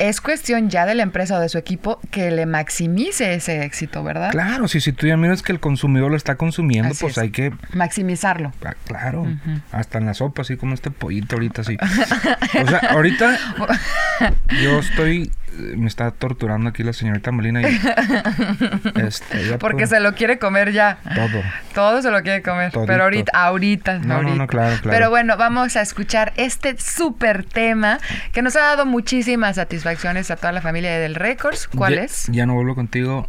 es 0.00 0.22
cuestión 0.22 0.70
ya 0.70 0.86
de 0.86 0.94
la 0.94 1.02
empresa 1.02 1.36
o 1.36 1.40
de 1.40 1.50
su 1.50 1.58
equipo 1.58 2.00
que 2.10 2.30
le 2.30 2.46
maximice 2.46 3.34
ese 3.34 3.64
éxito, 3.64 4.02
¿verdad? 4.02 4.30
Claro, 4.30 4.66
si, 4.66 4.80
si 4.80 4.92
tú 4.92 5.06
ya 5.06 5.18
miras 5.18 5.42
que 5.42 5.52
el 5.52 5.60
consumidor 5.60 6.10
lo 6.10 6.16
está 6.16 6.36
consumiendo, 6.36 6.92
Así 6.92 7.02
pues 7.02 7.12
es. 7.12 7.18
hay 7.18 7.30
que 7.30 7.52
Maximizarlo. 7.74 8.52
Ah, 8.64 8.74
Claro, 8.86 9.26
hasta 9.72 9.98
en 9.98 10.06
la 10.06 10.14
sopa, 10.14 10.42
así 10.42 10.56
como 10.56 10.72
este 10.74 10.90
pollito 10.90 11.36
ahorita, 11.36 11.60
así. 11.60 11.76
O 12.62 12.66
sea, 12.66 12.78
ahorita 12.90 13.38
yo 14.62 14.78
estoy, 14.78 15.30
me 15.76 15.86
está 15.86 16.10
torturando 16.10 16.70
aquí 16.70 16.82
la 16.82 16.92
señorita 16.92 17.30
Molina 17.32 17.62
y 17.62 17.64
este, 18.96 19.58
Porque 19.58 19.86
se 19.86 20.00
lo 20.00 20.14
quiere 20.14 20.38
comer 20.38 20.72
ya. 20.72 20.98
todo. 21.14 21.42
Todo 21.74 22.02
se 22.02 22.10
lo 22.10 22.22
quiere 22.22 22.42
comer. 22.42 22.70
Todito. 22.72 22.90
Pero 22.90 23.04
ahorita, 23.04 23.32
ahorita, 23.34 23.98
No, 23.98 24.14
ahorita. 24.16 24.34
no, 24.36 24.46
claro, 24.46 24.76
claro. 24.80 24.96
Pero 24.96 25.10
bueno, 25.10 25.36
vamos 25.36 25.76
a 25.76 25.82
escuchar 25.82 26.32
este 26.36 26.76
súper 26.78 27.44
tema 27.44 27.98
que 28.32 28.42
nos 28.42 28.56
ha 28.56 28.60
dado 28.60 28.86
muchísimas 28.86 29.56
satisfacciones 29.56 30.30
a 30.30 30.36
toda 30.36 30.52
la 30.52 30.60
familia 30.60 30.90
de 30.92 30.98
Del 31.00 31.14
Records. 31.14 31.68
¿Cuál 31.68 31.94
Ya- 31.96 32.02
es? 32.02 32.26
Ya 32.30 32.46
no 32.46 32.54
vuelvo 32.54 32.74
contigo 32.74 33.28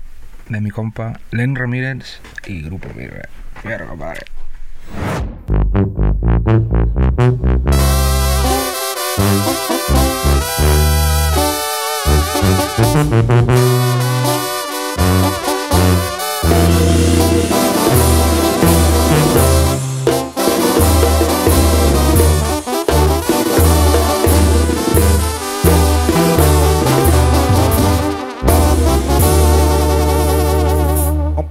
de 0.49 0.61
mi 0.61 0.69
compa 0.71 1.19
Len 1.31 1.55
Ramírez 1.55 2.19
y 2.47 2.61
Grupo 2.63 2.89
Virga. 2.95 3.27
Verga. 3.63 4.13
Compa 13.01 13.17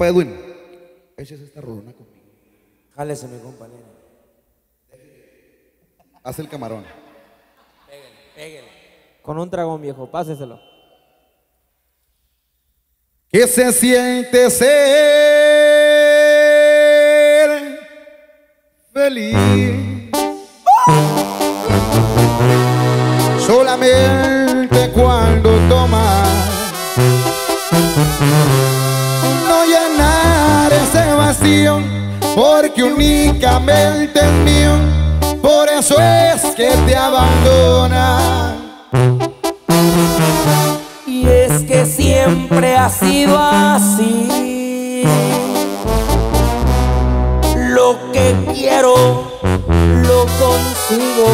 Edwin, 0.06 0.38
échese 1.16 1.44
esta 1.44 1.60
rolona 1.60 1.92
conmigo. 1.92 2.14
Jálese, 2.94 3.26
mi 3.26 3.40
compañero. 3.40 3.82
Haz 6.22 6.38
el 6.38 6.48
camarón. 6.48 6.84
Con 9.22 9.38
un 9.38 9.50
dragón 9.50 9.82
viejo, 9.82 10.08
páseselo. 10.08 10.69
¿Qué 13.32 13.46
se 13.46 13.72
siente 13.72 14.50
ser 14.50 14.68
feliz? 18.92 19.36
Solamente 23.46 24.90
cuando 24.92 25.50
tomas 25.68 26.26
no 29.48 29.64
llenar 29.64 30.72
ese 30.72 31.12
vacío 31.14 31.80
porque 32.34 32.82
únicamente 32.82 34.18
es 34.18 34.32
mío 34.44 34.72
por 35.40 35.68
eso 35.68 35.94
es 36.00 36.42
que 36.56 36.68
te 36.84 36.96
abandona 36.96 38.69
siempre 42.30 42.76
ha 42.76 42.88
sido 42.88 43.36
así. 43.38 45.04
Lo 47.56 47.98
que 48.12 48.34
quiero, 48.54 48.94
lo 50.06 50.26
consigo. 50.42 51.28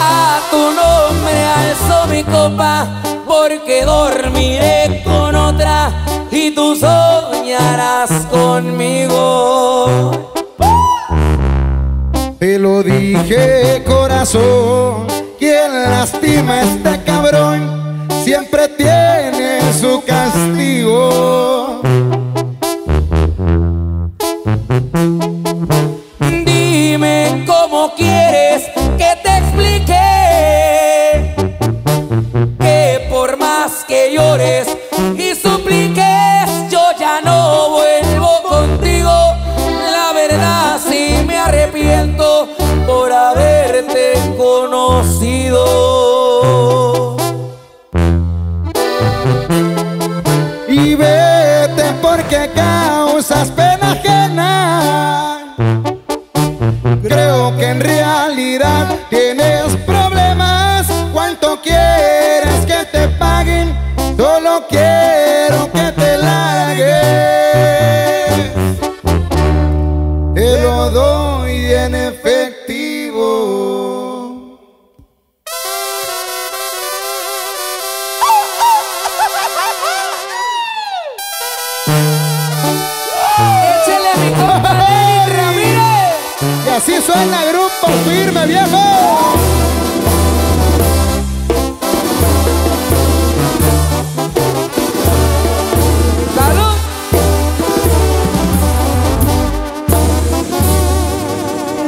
A 0.00 0.40
tu 0.50 0.58
nombre 0.58 1.44
alzo 1.44 2.06
mi 2.10 2.24
copa, 2.24 3.00
porque 3.26 3.84
dormiré 3.84 5.02
con 5.04 5.34
otra 5.34 5.92
y 6.30 6.50
tú 6.50 6.76
soñarás 6.76 8.10
conmigo. 8.30 10.10
Te 12.38 12.58
lo 12.58 12.82
dije 12.82 13.82
corazón, 13.86 15.06
quien 15.38 15.72
lastima 15.90 16.54
a 16.54 16.62
este 16.62 17.02
cabrón 17.04 17.73
siempre 18.34 18.66
tiene 18.66 18.83
así 86.76 87.00
suena 87.00 87.44
grupo 87.44 87.86
firme, 88.04 88.46
viejo. 88.46 88.82
¡Salud! 96.34 96.76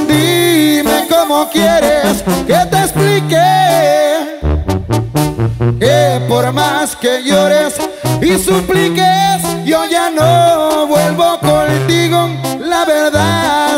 Dime 0.06 1.08
cómo 1.10 1.50
quieres 1.50 2.22
que 2.46 2.58
te 2.70 2.78
explique 2.78 3.42
que 5.80 6.20
por 6.28 6.52
más 6.52 6.94
que 6.94 7.24
llores 7.24 7.74
y 8.22 8.38
supliques, 8.38 9.42
yo 9.64 9.84
ya 9.86 10.10
no 10.10 10.86
vuelvo 10.86 11.40
contigo. 11.40 12.55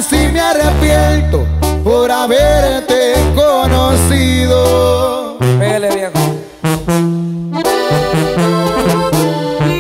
Si 0.09 0.29
me 0.29 0.41
arrepiento 0.41 1.45
por 1.83 2.11
haberte 2.11 3.15
conocido. 3.35 4.57
Pégale, 5.59 5.89
viejo. 5.95 6.13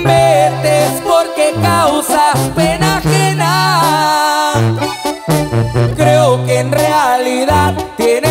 Vete 0.04 0.86
es 0.86 1.00
porque 1.02 1.54
causas 1.62 2.36
pena 2.56 2.96
ajena. 2.98 4.52
Creo 5.96 6.44
que 6.44 6.58
en 6.58 6.72
realidad 6.72 7.74
tienes 7.96 8.27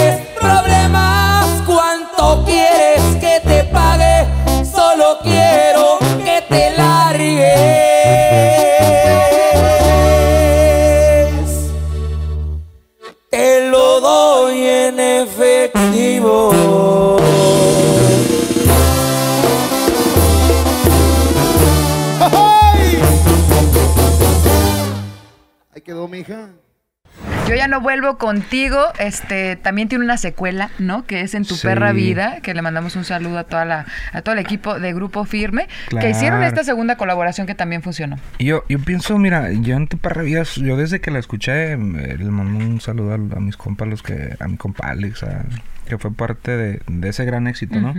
vuelvo 28.00 28.18
contigo. 28.18 28.80
Este 29.00 29.56
también 29.56 29.88
tiene 29.90 30.04
una 30.06 30.18
secuela, 30.18 30.70
¿no? 30.80 31.06
Que 31.06 31.22
es 31.22 31.34
en 31.34 31.46
tu 31.46 31.56
Sí. 31.56 31.66
perra 31.68 31.92
vida. 31.94 32.40
Que 32.42 32.54
le 32.54 32.62
mandamos 32.62 32.96
un 32.96 33.04
saludo 33.04 33.40
a 33.40 33.44
toda 33.44 33.66
la, 33.66 33.86
a 34.14 34.22
todo 34.22 34.34
el 34.34 34.40
equipo 34.40 34.80
de 34.80 34.94
Grupo 34.94 35.26
Firme. 35.26 35.68
Que 35.90 36.10
hicieron 36.10 36.40
Claro. 36.40 36.48
esta 36.54 36.64
segunda 36.64 36.96
colaboración 36.98 37.48
que 37.48 37.56
también 37.56 37.82
funcionó. 37.82 38.18
Yo, 38.40 38.64
yo 38.70 38.80
pienso, 38.80 39.18
mira, 39.18 39.52
yo 39.52 39.76
en 39.76 39.88
tu 39.88 39.98
perra 39.98 40.22
vida, 40.22 40.44
yo 40.58 40.78
desde 40.78 41.02
que 41.02 41.12
la 41.12 41.20
escuché, 41.20 41.74
eh, 41.74 41.78
le 41.78 42.26
mando 42.32 42.60
un 42.66 42.82
saludo 42.82 43.12
a, 43.12 43.16
a 43.16 43.40
mis 43.40 43.58
compas, 43.58 43.88
los 43.88 44.04
que, 44.04 44.36
a 44.40 44.48
mi 44.48 44.58
compa 44.58 44.90
Alex, 44.90 45.24
a- 45.24 45.44
que 45.88 45.98
fue 45.98 46.14
parte 46.14 46.56
de, 46.56 46.82
de 46.88 47.10
ese 47.10 47.26
gran 47.26 47.48
éxito, 47.48 47.80
¿no? 47.80 47.94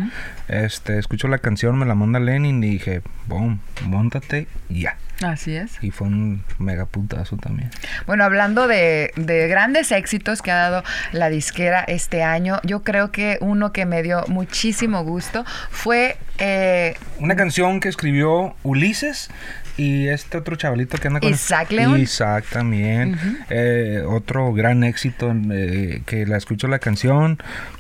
Este, 0.49 0.99
escucho 0.99 1.29
la 1.29 1.39
canción, 1.39 1.79
me 1.79 1.87
la 1.87 1.95
manda 1.95 2.21
Lenin 2.21 2.63
y 2.63 2.71
dije, 2.71 3.03
boom, 3.27 3.61
montate 3.87 4.47
y 4.69 4.83
ya. 4.83 4.97
Así 5.23 5.57
es. 5.57 5.83
Y 5.83 5.91
fue 5.91 6.07
un 6.07 6.45
mega 6.59 6.87
putazo 6.87 7.37
también. 7.37 7.71
Bueno, 8.07 8.23
hablando 8.23 8.69
de, 8.69 9.13
de 9.17 9.49
grandes 9.49 9.91
éxitos 9.91 10.43
que 10.43 10.53
ha 10.53 10.57
dado 10.57 10.85
la 11.13 11.29
disquera 11.29 11.83
este 11.83 12.23
año, 12.23 12.61
yo 12.63 12.85
creo 12.85 13.11
que 13.11 13.39
uno 13.41 13.73
que 13.73 13.85
me 13.85 14.03
dio 14.03 14.25
muchísimo 14.29 15.03
gusto 15.03 15.45
fue 15.71 16.17
eh, 16.39 16.95
Una 17.19 17.35
canción 17.35 17.81
que 17.81 17.89
escribió 17.89 18.55
Ulises 18.63 19.29
y 19.79 20.09
este 20.09 20.37
otro 20.37 20.57
chavalito 20.57 20.99
que 20.99 21.09
anda 21.09 21.21
con... 21.21 21.31
Isaac 21.31 21.71
León. 21.71 21.99
Isaac 21.99 22.45
también. 22.53 23.19
Eh, 23.49 24.03
otro 24.07 24.53
gran 24.53 24.85
éxito 24.85 25.35
eh, 25.51 26.03
que 26.05 26.27
la 26.27 26.37
escucho 26.37 26.69
la 26.69 26.79
canción. 26.81 27.39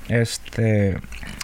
Este... 0.08 0.96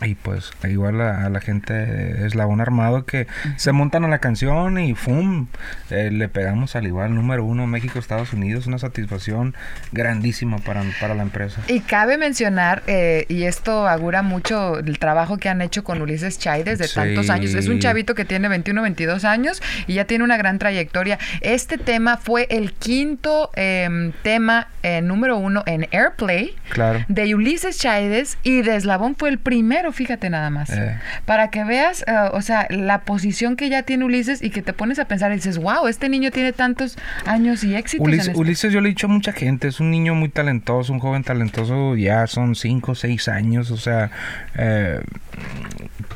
Y 0.03 0.17
pues 0.17 0.51
igual 0.69 1.01
a, 1.01 1.25
a 1.25 1.29
la 1.31 1.41
gente 1.41 1.73
de 1.73 2.27
Eslabón 2.27 2.61
Armado 2.61 3.05
que 3.07 3.27
se 3.57 3.73
montan 3.73 4.05
a 4.05 4.09
la 4.09 4.19
canción 4.19 4.79
y 4.79 4.95
¡fum! 4.95 5.47
Eh, 5.91 6.11
le 6.13 6.29
pegamos 6.29 6.75
al 6.77 6.87
igual 6.87 7.15
número 7.15 7.45
uno 7.45 7.67
México-Estados 7.67 8.33
Unidos. 8.33 8.67
Una 8.67 8.79
satisfacción 8.79 9.55
grandísima 9.93 10.59
para, 10.59 10.83
para 11.01 11.15
la 11.15 11.23
empresa. 11.23 11.63
Y 11.69 11.81
cabe 11.81 12.19
mencionar, 12.19 12.83
eh, 12.87 13.25
y 13.29 13.45
esto 13.45 13.87
augura 13.89 14.23
mucho 14.23 14.79
el 14.79 14.99
trabajo 14.99 15.39
que 15.39 15.49
han 15.49 15.63
hecho 15.63 15.85
con 15.85 16.03
Ulises 16.03 16.39
Chay 16.39 16.63
desde 16.65 16.89
Sí. 16.89 16.95
tantos 16.95 17.31
años. 17.31 17.55
Es 17.55 17.69
un 17.69 17.79
chavito 17.79 18.15
que 18.15 18.25
tiene 18.25 18.49
21, 18.49 18.83
22 18.83 19.25
años 19.25 19.63
y 19.87 19.95
ya 19.95 20.05
tiene 20.07 20.25
una 20.25 20.37
gran 20.45 20.59
trayectoria. 20.59 21.19
Este 21.41 21.79
tema 21.79 22.19
fue 22.19 22.47
el 22.51 22.73
quinto 22.75 23.51
em, 23.57 24.13
tema 24.23 24.69
eh, 24.83 25.01
número 25.01 25.39
uno 25.39 25.63
en 25.67 25.89
Airplay 25.93 26.55
Claro. 26.69 27.05
de 27.09 27.35
Ulises 27.35 27.79
Chaides 27.79 28.37
y 28.43 28.61
de 28.63 28.77
Eslabón 28.77 29.17
fue 29.17 29.31
el 29.31 29.39
primero, 29.39 29.91
fíjate 29.93 30.29
nada 30.29 30.51
más. 30.51 30.69
Eh. 30.71 30.99
Para 31.25 31.49
que 31.49 31.65
veas, 31.65 32.03
eh, 32.07 32.13
o 32.33 32.43
sea, 32.43 32.67
la 32.71 33.01
posición 33.01 33.57
que 33.57 33.71
ya 33.71 33.83
tiene 33.85 34.05
Ulises 34.05 34.43
y 34.43 34.51
que 34.51 34.61
te 34.61 34.73
pones 34.75 34.99
a 34.99 35.07
pensar 35.07 35.33
y 35.33 35.37
dices, 35.37 35.57
wow, 35.59 35.87
este 35.89 36.09
niño 36.11 36.31
tiene 36.31 36.53
tantos 36.53 36.99
años 37.25 37.65
y 37.65 37.75
éxitos. 37.75 38.07
Ulises, 38.07 38.29
esto". 38.29 38.39
Ulises, 38.41 38.73
yo 38.73 38.81
le 38.83 38.89
he 38.89 38.93
dicho 38.93 39.07
a 39.07 39.11
mucha 39.11 39.33
gente, 39.33 39.69
es 39.69 39.81
un 39.81 39.91
niño 39.91 40.15
muy 40.15 40.29
talentoso, 40.29 40.93
un 40.93 40.99
joven 41.01 41.25
talentoso, 41.25 41.97
ya 41.97 42.27
son 42.27 42.55
5 42.55 42.93
o 42.93 42.95
6 42.95 43.29
años, 43.29 43.71
o 43.71 43.79
sea, 43.79 44.11
eh, 44.57 45.01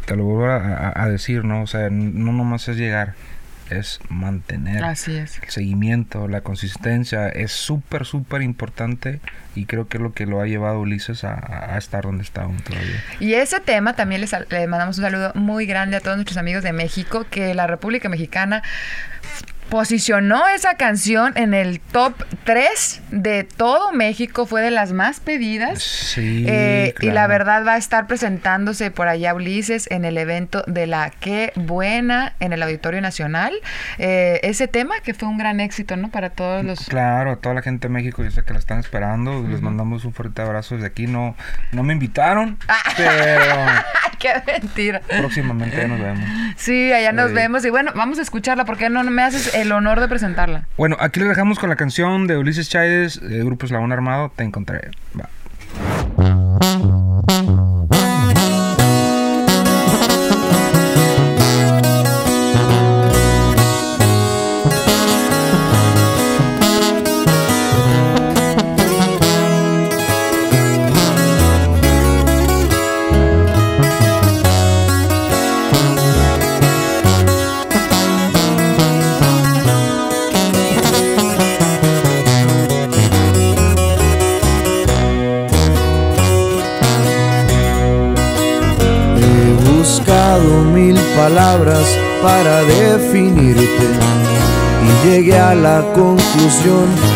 te 0.07 0.17
lo 0.17 0.25
vuelvo 0.25 0.47
a, 0.47 0.57
a- 0.57 1.03
a 1.05 1.09
decir, 1.09 1.45
¿no? 1.45 1.62
O 1.62 1.67
sea, 1.67 1.88
no 1.91 2.33
nomás 2.33 2.69
es 2.69 2.77
llegar, 2.77 3.14
es 3.70 4.00
mantener. 4.09 4.85
Así 4.85 5.16
es. 5.16 5.40
El 5.42 5.50
seguimiento, 5.50 6.28
la 6.28 6.40
consistencia 6.40 7.28
es 7.28 7.52
súper, 7.52 8.04
súper 8.04 8.42
importante 8.42 9.20
y 9.54 9.66
creo 9.66 9.88
que 9.88 9.96
es 9.96 10.02
lo 10.02 10.12
que 10.12 10.26
lo 10.26 10.40
ha 10.40 10.46
llevado 10.46 10.81
Ulises 10.81 11.24
a, 11.24 11.76
estar 11.78 12.04
donde 12.04 12.22
está 12.22 12.42
aún 12.42 12.59
todavía. 12.59 13.02
Y 13.20 13.35
ese 13.35 13.61
tema 13.61 13.94
también 13.94 14.20
les, 14.20 14.35
le 14.50 14.66
mandamos 14.66 14.98
un 14.98 15.04
saludo 15.04 15.33
muy 15.35 15.66
grande 15.66 15.96
a 15.96 16.00
todos 16.00 16.16
nuestros 16.16 16.37
amigos 16.37 16.62
de 16.62 16.72
México, 16.72 17.26
que 17.31 17.54
la 17.54 17.66
República 17.66 18.09
Mexicana 18.09 18.62
posicionó 19.68 20.48
esa 20.48 20.74
canción 20.74 21.33
en 21.37 21.54
el 21.54 21.81
top 21.81 22.14
3 22.44 23.02
de 23.11 23.44
todo 23.44 23.92
México, 23.92 24.46
fue 24.46 24.62
de 24.62 24.70
las 24.70 24.92
más 24.92 25.20
pedidas. 25.20 25.83
Sí, 25.83 26.44
Eh, 26.48 26.94
Y 27.00 27.11
la 27.11 27.26
verdad 27.26 27.64
va 27.66 27.74
a 27.74 27.76
estar 27.76 28.07
presentándose 28.07 28.90
por 28.90 29.09
allá 29.09 29.35
Ulises 29.35 29.90
en 29.90 30.04
el 30.04 30.18
evento 30.18 30.62
de 30.66 30.87
la 30.87 31.11
Qué 31.11 31.52
Buena 31.54 32.35
en 32.40 32.52
el 32.52 32.62
Auditorio 32.62 33.00
Nacional. 33.00 33.52
Eh, 33.98 34.40
ese 34.42 34.68
tema 34.68 35.00
que 35.00 35.14
fue 35.14 35.28
un 35.28 35.38
gran 35.38 35.61
éxito, 35.61 35.96
¿no? 35.96 36.11
Para 36.11 36.31
todos 36.31 36.64
los... 36.64 36.81
Claro, 36.87 37.33
a 37.33 37.37
toda 37.37 37.54
la 37.54 37.62
gente 37.62 37.88
de 37.88 37.94
México, 37.94 38.22
yo 38.24 38.31
sé 38.31 38.42
que 38.44 38.52
la 38.52 38.59
están 38.59 38.78
esperando. 38.81 39.46
Les 39.48 39.61
mandamos 39.61 40.04
un 40.04 40.12
fuerte 40.12 40.42
abrazo 40.42 40.74
desde 40.74 40.87
aquí. 40.88 41.07
No, 41.07 41.37
no 41.72 41.83
me 41.83 41.92
invitaron, 41.92 42.59
pero 42.96 43.54
¡Qué 44.20 44.31
mentira! 44.46 45.00
próximamente 45.00 45.76
ya 45.76 45.88
nos 45.88 46.00
vemos. 46.00 46.24
Sí, 46.57 46.92
allá 46.92 47.12
nos 47.12 47.28
Sí. 47.28 47.35
vemos. 47.35 47.64
Y 47.64 47.70
bueno, 47.70 47.92
vamos 47.94 48.18
a 48.18 48.22
escucharla 48.22 48.64
porque 48.64 48.88
no 48.90 49.02
me 49.04 49.22
haces 49.22 49.54
el 49.54 49.70
honor 49.72 50.00
de 50.00 50.09
presentarla. 50.09 50.66
Bueno, 50.76 50.96
aquí 51.00 51.20
les 51.20 51.28
dejamos 51.28 51.59
con 51.59 51.68
la 51.70 51.76
canción 51.76 52.26
de 52.26 52.37
Ulises 52.37 52.68
Chávez, 52.68 53.20
de 53.20 53.38
Grupo 53.44 53.66
Eslabón 53.66 53.92
Armado. 53.92 54.33
Te 54.35 54.44
encontré. 54.44 54.90
Va. 55.18 55.28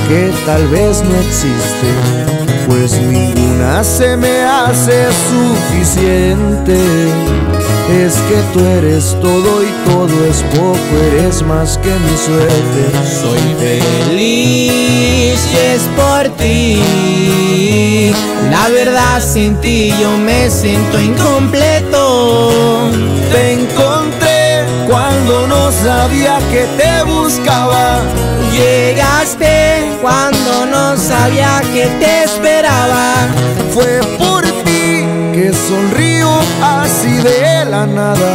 Que 0.08 0.32
tal 0.46 0.66
vez 0.68 1.02
no 1.02 1.14
existe, 1.16 1.88
pues 2.66 2.92
ninguna 3.00 3.84
se 3.84 4.16
me 4.16 4.42
hace 4.42 5.06
suficiente. 5.30 6.78
Es 7.92 8.14
que 8.14 8.42
tú 8.52 8.60
eres 8.60 9.16
todo 9.20 9.62
y 9.62 9.68
todo 9.90 10.24
es 10.26 10.42
poco, 10.54 10.78
eres 11.14 11.42
más 11.42 11.78
que 11.78 11.90
mi 11.90 12.16
suerte. 12.16 12.90
Soy 13.20 13.40
feliz 13.58 15.40
y 15.52 15.56
es 15.56 15.82
por 15.96 16.28
ti. 16.36 16.80
La 18.50 18.68
verdad 18.68 19.20
sin 19.22 19.56
ti 19.56 19.92
yo 20.00 20.16
me 20.18 20.50
siento 20.50 21.00
incompleto. 21.00 22.52
Cuando 23.76 24.01
no 24.01 24.01
sabía 25.82 26.38
que 26.50 26.66
te 26.78 27.02
buscaba. 27.04 28.00
Llegaste 28.52 29.98
cuando 30.00 30.66
no 30.66 30.96
sabía 30.96 31.60
que 31.72 31.86
te 32.00 32.24
esperaba. 32.24 33.14
Fue 33.74 34.00
por 34.18 34.42
ti 34.64 35.06
que 35.34 35.52
sonrío 35.52 36.30
así 36.62 37.16
de 37.16 37.64
la 37.64 37.86
nada. 37.86 38.32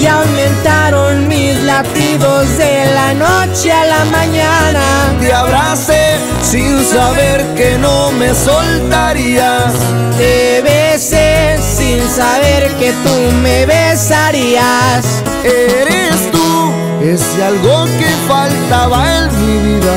Y 0.00 0.06
aumentaron 0.06 1.28
latidos 1.62 2.58
de 2.58 2.92
la 2.94 3.14
noche 3.14 3.72
a 3.72 3.84
la 3.84 4.04
mañana. 4.06 4.82
Te 5.20 5.32
abracé 5.32 6.18
sin 6.42 6.84
saber 6.84 7.44
que 7.54 7.78
no 7.78 8.12
me 8.12 8.34
soltarías. 8.34 9.72
Te 10.18 10.62
besé 10.62 11.58
sin 11.60 12.00
saber 12.08 12.68
que 12.78 12.92
tú 13.04 13.14
me 13.42 13.66
besarías. 13.66 15.22
Eres 15.44 16.30
tú 16.30 16.72
ese 17.02 17.44
algo 17.44 17.84
que 17.98 18.10
faltaba 18.28 19.04
en 19.16 19.46
mi 19.46 19.58
vida. 19.72 19.96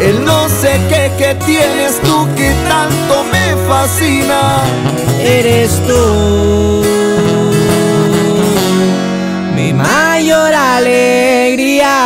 El 0.00 0.24
no 0.24 0.48
sé 0.48 0.80
qué 0.88 1.12
que 1.18 1.34
tienes 1.44 2.00
tú 2.02 2.26
que 2.36 2.52
tanto 2.68 3.24
me 3.24 3.54
fascina. 3.68 4.62
Eres 5.22 5.70
tú 5.86 6.82
mi 9.54 9.74
mayor 10.20 10.52
alegría. 10.52 11.96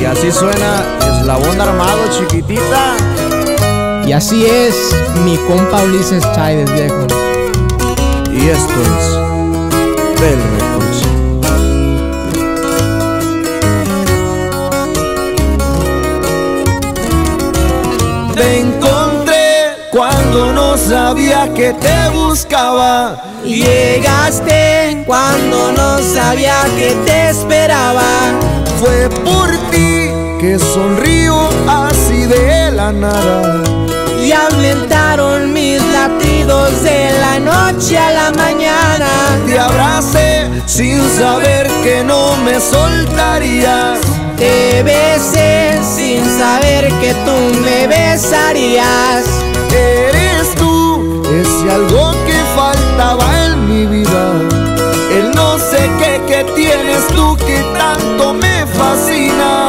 Y 0.00 0.04
así 0.04 0.30
suena 0.30 0.84
Eslabón 1.00 1.60
Armado, 1.60 2.02
chiquitita. 2.16 2.94
Y 4.06 4.12
así 4.12 4.46
es 4.46 4.94
mi 5.24 5.36
compa 5.38 5.82
Ulises 5.82 6.22
Chávez, 6.36 6.72
viejo. 6.72 7.04
Y 8.32 8.48
esto 8.48 8.74
es 8.80 10.20
Bell 10.20 10.65
cuando 20.36 20.52
no 20.52 20.76
sabía 20.76 21.48
que 21.54 21.72
te 21.72 22.08
buscaba. 22.10 23.16
Llegaste 23.42 25.02
cuando 25.06 25.72
no 25.72 25.98
sabía 25.98 26.62
que 26.76 26.94
te 27.06 27.30
esperaba. 27.30 28.02
Fue 28.78 29.08
por 29.24 29.48
ti 29.70 30.10
que 30.38 30.58
sonrío 30.58 31.48
así 31.66 32.26
de 32.26 32.70
la 32.70 32.92
nada. 32.92 33.62
Y 34.22 34.32
aumentaron 34.32 35.54
mis 35.54 35.80
latidos 35.82 36.82
de 36.82 37.12
la 37.18 37.38
noche 37.38 37.96
a 37.96 38.10
la 38.10 38.30
mañana. 38.32 39.08
Te 39.46 39.58
abracé 39.58 40.50
sin 40.66 41.00
saber 41.18 41.66
que 41.82 42.04
no 42.04 42.36
me 42.44 42.60
soltarías. 42.60 44.00
Te 44.36 44.82
besé 44.82 45.80
sin 45.82 46.22
saber 46.38 46.92
que 47.00 47.14
tú 47.24 47.60
me 47.62 47.86
besarías. 47.86 49.24
Eres 49.72 50.25
algo 51.70 52.12
que 52.26 52.38
faltaba 52.54 53.46
en 53.46 53.68
mi 53.68 53.86
vida. 53.86 54.32
El 55.10 55.30
no 55.34 55.58
sé 55.58 55.90
qué 55.98 56.20
que 56.26 56.44
tienes 56.54 57.06
tú 57.08 57.36
que 57.36 57.62
tanto 57.76 58.34
me 58.34 58.66
fascina. 58.66 59.68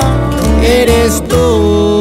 Eres 0.61 1.23
tú 1.27 1.96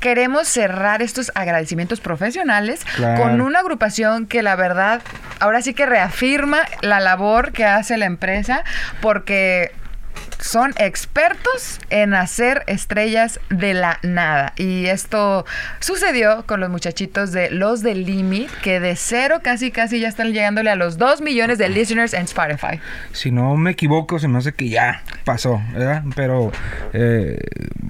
queremos 0.00 0.48
cerrar 0.48 1.02
estos 1.02 1.30
agradecimientos 1.34 2.00
profesionales 2.00 2.84
Claro. 2.96 3.22
con 3.22 3.40
una 3.40 3.60
agrupación 3.60 4.26
que 4.26 4.42
la 4.42 4.56
verdad 4.56 5.02
ahora 5.38 5.62
sí 5.62 5.74
que 5.74 5.86
reafirma 5.86 6.60
la 6.82 7.00
labor 7.00 7.52
que 7.52 7.64
hace 7.64 7.96
la 7.98 8.06
empresa 8.06 8.64
porque 9.00 9.72
son 10.40 10.72
expertos 10.78 11.78
en 11.90 12.14
hacer 12.14 12.62
estrellas 12.66 13.40
de 13.50 13.74
la 13.74 13.98
nada. 14.02 14.52
Y 14.56 14.86
esto 14.86 15.44
sucedió 15.80 16.44
con 16.46 16.60
los 16.60 16.70
muchachitos 16.70 17.32
de 17.32 17.50
Los 17.50 17.82
del 17.82 18.04
Limit, 18.06 18.48
que 18.62 18.80
de 18.80 18.96
cero 18.96 19.40
casi 19.42 19.70
casi 19.70 20.00
ya 20.00 20.08
están 20.08 20.32
llegándole 20.32 20.70
a 20.70 20.76
los 20.76 20.96
2 20.98 21.20
millones 21.20 21.58
de 21.58 21.68
listeners 21.68 22.14
en 22.14 22.22
Spotify. 22.22 22.80
Si 23.12 23.30
no 23.30 23.56
me 23.56 23.72
equivoco, 23.72 24.18
se 24.18 24.28
me 24.28 24.38
hace 24.38 24.52
que 24.52 24.68
ya 24.70 25.02
pasó, 25.24 25.60
¿verdad? 25.72 26.04
Pero 26.16 26.50
eh, 26.92 27.38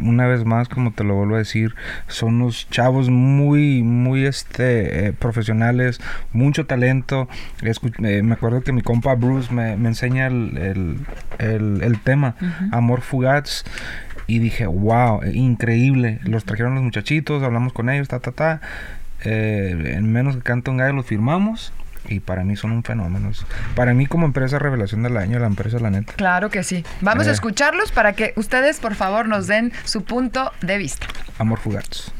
una 0.02 0.26
vez 0.26 0.44
más, 0.44 0.68
como 0.68 0.92
te 0.92 1.04
lo 1.04 1.14
vuelvo 1.14 1.36
a 1.36 1.38
decir, 1.38 1.74
son 2.08 2.34
unos 2.42 2.68
chavos 2.70 3.10
muy, 3.10 3.82
muy 3.82 4.26
este, 4.26 5.06
eh, 5.06 5.12
profesionales, 5.12 6.00
mucho 6.32 6.66
talento. 6.66 7.28
Eh, 7.62 8.22
me 8.22 8.34
acuerdo 8.34 8.62
que 8.62 8.72
mi 8.72 8.82
compa 8.82 9.14
Bruce 9.14 9.52
me, 9.52 9.76
me 9.76 9.88
enseña 9.88 10.26
el- 10.26 10.98
el 11.38 12.00
tema, 12.00 12.34
Amor 12.72 13.00
Fugaz. 13.02 13.64
Y 14.26 14.38
dije, 14.38 14.66
wow, 14.66 15.22
increíble. 15.24 16.20
Los 16.24 16.44
trajeron 16.44 16.74
los 16.74 16.84
muchachitos, 16.84 17.42
hablamos 17.42 17.72
con 17.72 17.90
ellos, 17.90 18.08
ta, 18.08 18.20
ta, 18.20 18.32
ta. 18.32 18.60
Eh, 19.24 19.94
en 19.96 20.10
menos 20.12 20.36
que 20.36 20.42
canta 20.42 20.70
un 20.70 20.76
gallo 20.78 20.92
los 20.94 21.06
firmamos. 21.06 21.72
Y 22.08 22.20
para 22.20 22.44
mí 22.44 22.56
son 22.56 22.72
un 22.72 22.82
fenómeno. 22.82 23.30
Para 23.76 23.92
mí 23.92 24.06
como 24.06 24.24
empresa 24.26 24.58
revelación 24.58 25.02
del 25.02 25.16
año, 25.16 25.38
la 25.38 25.46
empresa 25.46 25.78
la 25.80 25.90
neta. 25.90 26.14
Claro 26.14 26.48
que 26.48 26.62
sí. 26.62 26.84
Vamos 27.02 27.26
a 27.26 27.30
Eh. 27.30 27.34
escucharlos 27.34 27.92
para 27.92 28.14
que 28.14 28.32
ustedes, 28.36 28.80
por 28.80 28.94
favor, 28.94 29.28
nos 29.28 29.46
den 29.46 29.72
su 29.84 30.02
punto 30.04 30.50
de 30.62 30.78
vista. 30.78 31.06
Amor 31.38 31.58
Fugaz. 31.58 32.10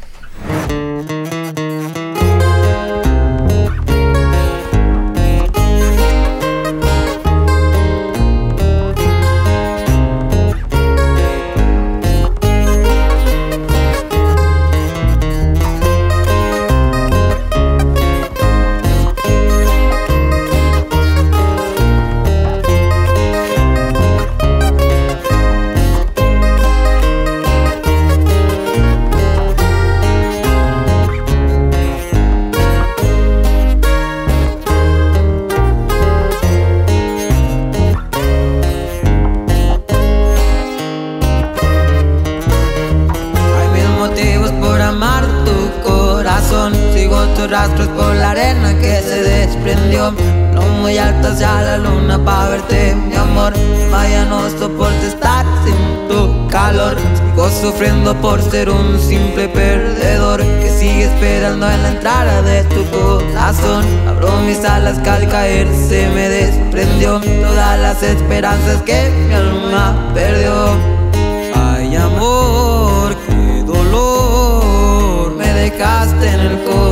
Rastros 47.71 47.89
por 47.89 48.15
la 48.15 48.31
arena 48.31 48.75
que 48.79 49.01
se 49.03 49.23
desprendió. 49.23 50.13
No 50.55 50.63
muy 50.81 50.99
alto 50.99 51.29
hacia 51.29 51.63
la 51.63 51.79
luna 51.79 52.23
para 52.25 52.51
verte, 52.51 52.95
mi 52.95 53.15
amor. 53.15 53.53
Vaya, 53.91 54.25
no 54.25 54.49
soporto 54.51 55.07
estar 55.07 55.45
sin 55.65 56.09
tu 56.09 56.49
calor. 56.49 56.97
Sigo 57.15 57.49
sufriendo 57.51 58.15
por 58.21 58.43
ser 58.43 58.71
un 58.71 58.99
simple 58.99 59.49
perdedor 59.49 60.41
que 60.41 60.71
sigue 60.71 61.05
esperando 61.05 61.71
en 61.71 61.83
la 61.83 61.89
entrada 61.91 62.43
de 62.43 62.65
tu 62.65 62.85
corazón. 62.91 63.85
Abro 64.09 64.31
mis 64.47 64.65
alas 64.65 64.99
que 64.99 65.11
al 65.11 65.29
caer 65.29 65.69
se 65.89 66.09
me 66.09 66.29
desprendió 66.29 67.21
todas 67.21 67.79
las 67.79 68.03
esperanzas 68.03 68.83
que 68.83 69.11
mi 69.29 69.35
alma 69.35 70.13
perdió. 70.15 71.01
Ay 71.55 71.97
amor, 71.97 73.17
qué 73.27 73.63
dolor 73.65 75.35
Me 75.37 75.53
dejaste 75.53 76.29
en 76.29 76.41
el 76.41 76.65
corazón 76.65 76.90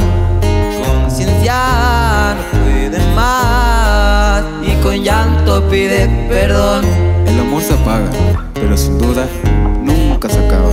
Conciencia 0.00 2.34
no 2.34 2.42
puede 2.60 2.98
más. 3.14 4.42
Y 4.62 4.74
con 4.82 5.02
llanto 5.02 5.68
pide 5.68 6.08
perdón. 6.28 6.84
El 7.26 7.40
amor 7.40 7.62
se 7.62 7.74
apaga, 7.74 8.10
pero 8.54 8.74
sin 8.76 8.98
duda 8.98 9.26
nunca 9.82 10.30
se 10.30 10.38
acaba. 10.46 10.72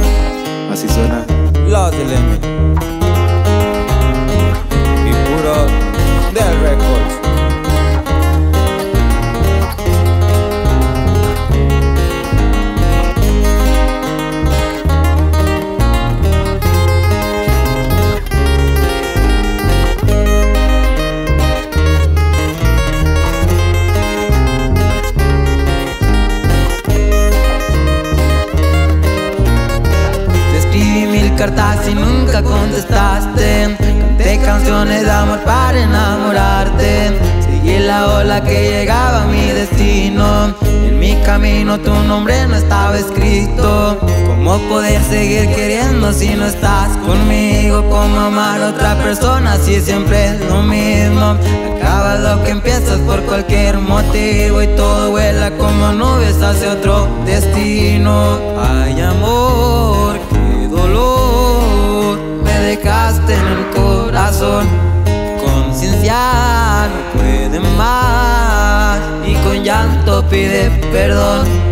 Así 0.72 0.88
suena 0.88 1.26
Los 1.68 1.92
del 1.92 2.08
Y 5.06 5.12
puro 5.12 5.66
del 6.34 6.62
Records 6.62 7.19
llanto 69.70 70.28
pide 70.28 70.72
perdón. 70.92 71.69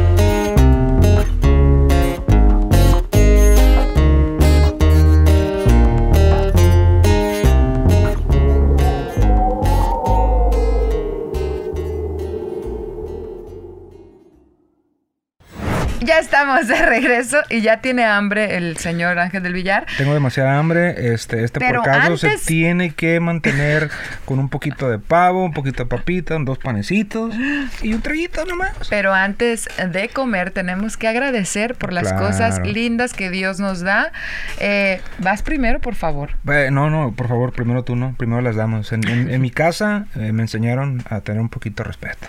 Estamos 16.38 16.68
de 16.68 16.86
regreso 16.86 17.38
y 17.50 17.62
ya 17.62 17.82
tiene 17.82 18.06
hambre 18.06 18.58
el 18.58 18.78
señor 18.78 19.18
Ángel 19.18 19.42
del 19.42 19.54
Villar. 19.54 19.88
Tengo 19.98 20.14
demasiada 20.14 20.60
hambre. 20.60 21.14
Este, 21.14 21.44
este 21.44 21.60
Pero 21.60 21.82
por 21.82 21.92
caso 21.92 22.14
antes- 22.14 22.42
se 22.42 22.46
tiene 22.48 22.92
que 22.94 23.20
mantener 23.20 23.90
con 24.26 24.38
un 24.38 24.48
poquito 24.48 24.88
de 24.88 25.00
pavo, 25.00 25.44
un 25.44 25.52
poquito 25.54 25.84
de 25.84 25.90
papita, 25.90 26.38
dos 26.40 26.60
panecitos 26.60 27.34
y 27.82 27.94
un 27.94 28.02
traguito 28.02 28.46
nomás. 28.46 28.74
Pero 28.88 29.16
antes 29.16 29.68
de 29.92 30.10
comer 30.10 30.52
tenemos 30.52 30.96
que 30.96 31.08
agradecer 31.08 31.74
por 31.74 31.92
las 31.92 32.10
Claro. 32.10 32.28
cosas 32.28 32.60
lindas 32.64 33.14
que 33.14 33.32
Dios 33.32 33.60
nos 33.60 33.82
da. 33.82 34.12
Eh, 34.60 35.02
Vas 35.18 35.42
primero, 35.42 35.80
por 35.80 35.96
favor. 35.96 36.30
Eh, 36.48 36.70
no, 36.72 36.92
no, 36.92 37.14
por 37.14 37.28
favor, 37.28 37.52
primero 37.52 37.84
tú 37.84 37.96
no, 37.96 38.14
primero 38.16 38.42
las 38.42 38.56
damos. 38.56 38.92
En, 38.92 39.08
en- 39.08 39.32
en 39.32 39.42
mi 39.42 39.50
casa 39.50 40.06
eh, 40.16 40.32
me 40.34 40.44
enseñaron 40.44 41.04
a 41.10 41.22
tener 41.22 41.42
un 41.42 41.50
poquito 41.50 41.82
de 41.82 41.88
respeto. 41.88 42.28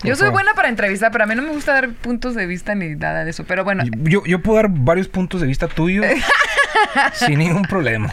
Por 0.00 0.08
Yo 0.08 0.14
soy 0.16 0.26
favor. 0.26 0.32
buena 0.32 0.54
para 0.54 0.68
entrevistar, 0.68 1.10
pero 1.12 1.24
a 1.24 1.26
mí 1.26 1.34
no 1.34 1.42
me 1.42 1.50
gusta 1.50 1.72
dar 1.74 1.88
puntos 1.90 2.34
de 2.34 2.46
vista 2.46 2.74
ni 2.74 2.94
nada 2.96 3.24
de 3.24 3.32
eso. 3.36 3.44
Pero 3.44 3.64
bueno, 3.64 3.84
Yo, 4.02 4.24
yo 4.24 4.40
puedo 4.40 4.56
dar 4.56 4.68
varios 4.70 5.08
puntos 5.08 5.40
de 5.40 5.46
vista 5.46 5.68
tuyos 5.68 6.06
sin 7.14 7.38
ningún 7.38 7.62
problema. 7.62 8.10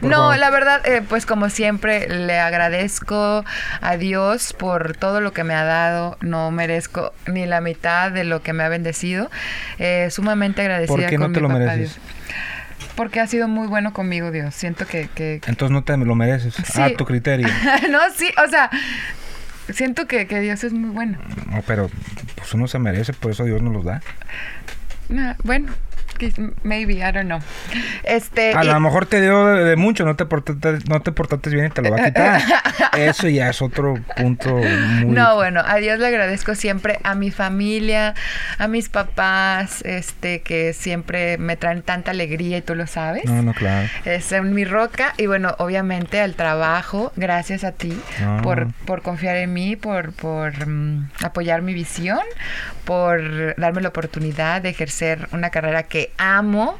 Por 0.00 0.10
no, 0.10 0.16
favor. 0.16 0.38
la 0.38 0.50
verdad, 0.50 0.86
eh, 0.86 1.02
pues 1.08 1.26
como 1.26 1.48
siempre, 1.50 2.08
le 2.08 2.38
agradezco 2.38 3.44
a 3.80 3.96
Dios 3.96 4.52
por 4.52 4.96
todo 4.96 5.20
lo 5.20 5.32
que 5.32 5.44
me 5.44 5.54
ha 5.54 5.64
dado. 5.64 6.18
No 6.20 6.50
merezco 6.50 7.12
ni 7.26 7.46
la 7.46 7.60
mitad 7.60 8.10
de 8.10 8.24
lo 8.24 8.42
que 8.42 8.52
me 8.52 8.64
ha 8.64 8.68
bendecido. 8.68 9.30
Eh, 9.78 10.08
sumamente 10.10 10.62
agradecida 10.62 10.96
¿Por 10.96 11.06
qué 11.06 11.18
no 11.18 11.30
te 11.32 11.40
lo 11.40 11.48
mereces? 11.48 11.78
Dios. 11.78 11.98
Porque 12.94 13.20
ha 13.20 13.26
sido 13.26 13.46
muy 13.46 13.68
bueno 13.68 13.92
conmigo, 13.92 14.30
Dios. 14.30 14.54
Siento 14.54 14.86
que... 14.86 15.08
que- 15.14 15.40
Entonces 15.46 15.70
no 15.70 15.84
te 15.84 15.96
lo 15.96 16.14
mereces. 16.14 16.54
Sí. 16.54 16.80
A 16.80 16.94
tu 16.96 17.04
criterio. 17.04 17.46
no, 17.90 18.00
sí, 18.14 18.30
o 18.44 18.48
sea, 18.48 18.70
siento 19.70 20.06
que, 20.06 20.26
que 20.26 20.40
Dios 20.40 20.64
es 20.64 20.72
muy 20.72 20.90
bueno. 20.90 21.18
No, 21.50 21.62
pero 21.66 21.90
pues 22.36 22.54
uno 22.54 22.68
se 22.68 22.78
merece, 22.78 23.12
por 23.12 23.30
eso 23.30 23.44
Dios 23.44 23.62
nos 23.62 23.72
los 23.72 23.84
da. 23.84 24.02
Ah, 25.16 25.36
bueno, 25.44 25.72
maybe, 26.62 26.94
I 26.98 27.12
don't 27.12 27.26
know. 27.26 27.40
Este, 28.04 28.54
A 28.54 28.64
y- 28.64 28.66
lo 28.66 28.80
mejor 28.80 29.06
te 29.06 29.20
dio 29.20 29.46
de, 29.46 29.64
de 29.64 29.76
mucho, 29.76 30.04
no 30.04 30.16
te, 30.16 30.24
portaste, 30.26 30.78
no 30.88 31.00
te 31.02 31.12
portaste 31.12 31.50
bien 31.50 31.66
y 31.66 31.70
te 31.70 31.82
lo 31.82 31.90
va 31.90 32.00
a 32.00 32.04
quitar. 32.06 32.40
Eso 32.98 33.28
ya 33.28 33.48
es 33.50 33.60
otro 33.62 33.94
punto 34.16 34.54
muy... 34.54 35.14
No, 35.14 35.34
bueno, 35.36 35.62
a 35.64 35.76
Dios 35.76 35.98
le 35.98 36.06
agradezco 36.06 36.54
siempre 36.54 36.98
a 37.02 37.14
mi 37.14 37.30
familia, 37.30 38.14
a 38.58 38.68
mis 38.68 38.88
papás, 38.88 39.82
este, 39.84 40.40
que 40.42 40.72
siempre 40.72 41.38
me 41.38 41.56
traen 41.56 41.82
tanta 41.82 42.10
alegría 42.12 42.58
y 42.58 42.62
tú 42.62 42.74
lo 42.74 42.86
sabes. 42.86 43.24
No, 43.26 43.42
no, 43.42 43.52
claro. 43.54 43.88
Es 44.04 44.32
en 44.32 44.54
mi 44.54 44.64
roca 44.64 45.12
y 45.18 45.26
bueno, 45.26 45.54
obviamente 45.58 46.20
al 46.20 46.34
trabajo, 46.34 47.12
gracias 47.16 47.64
a 47.64 47.72
ti 47.72 47.98
Ah. 48.22 48.40
por, 48.42 48.72
por 48.86 49.02
confiar 49.02 49.36
en 49.36 49.52
mí, 49.52 49.76
por, 49.76 50.12
por 50.12 50.66
mm, 50.66 51.10
apoyar 51.22 51.62
mi 51.62 51.74
visión, 51.74 52.20
por 52.84 53.54
darme 53.56 53.82
la 53.82 53.88
oportunidad 53.88 54.62
de 54.62 54.70
ejercer 54.70 55.28
una 55.32 55.50
carrera 55.50 55.82
que 55.84 55.95
amo 56.18 56.78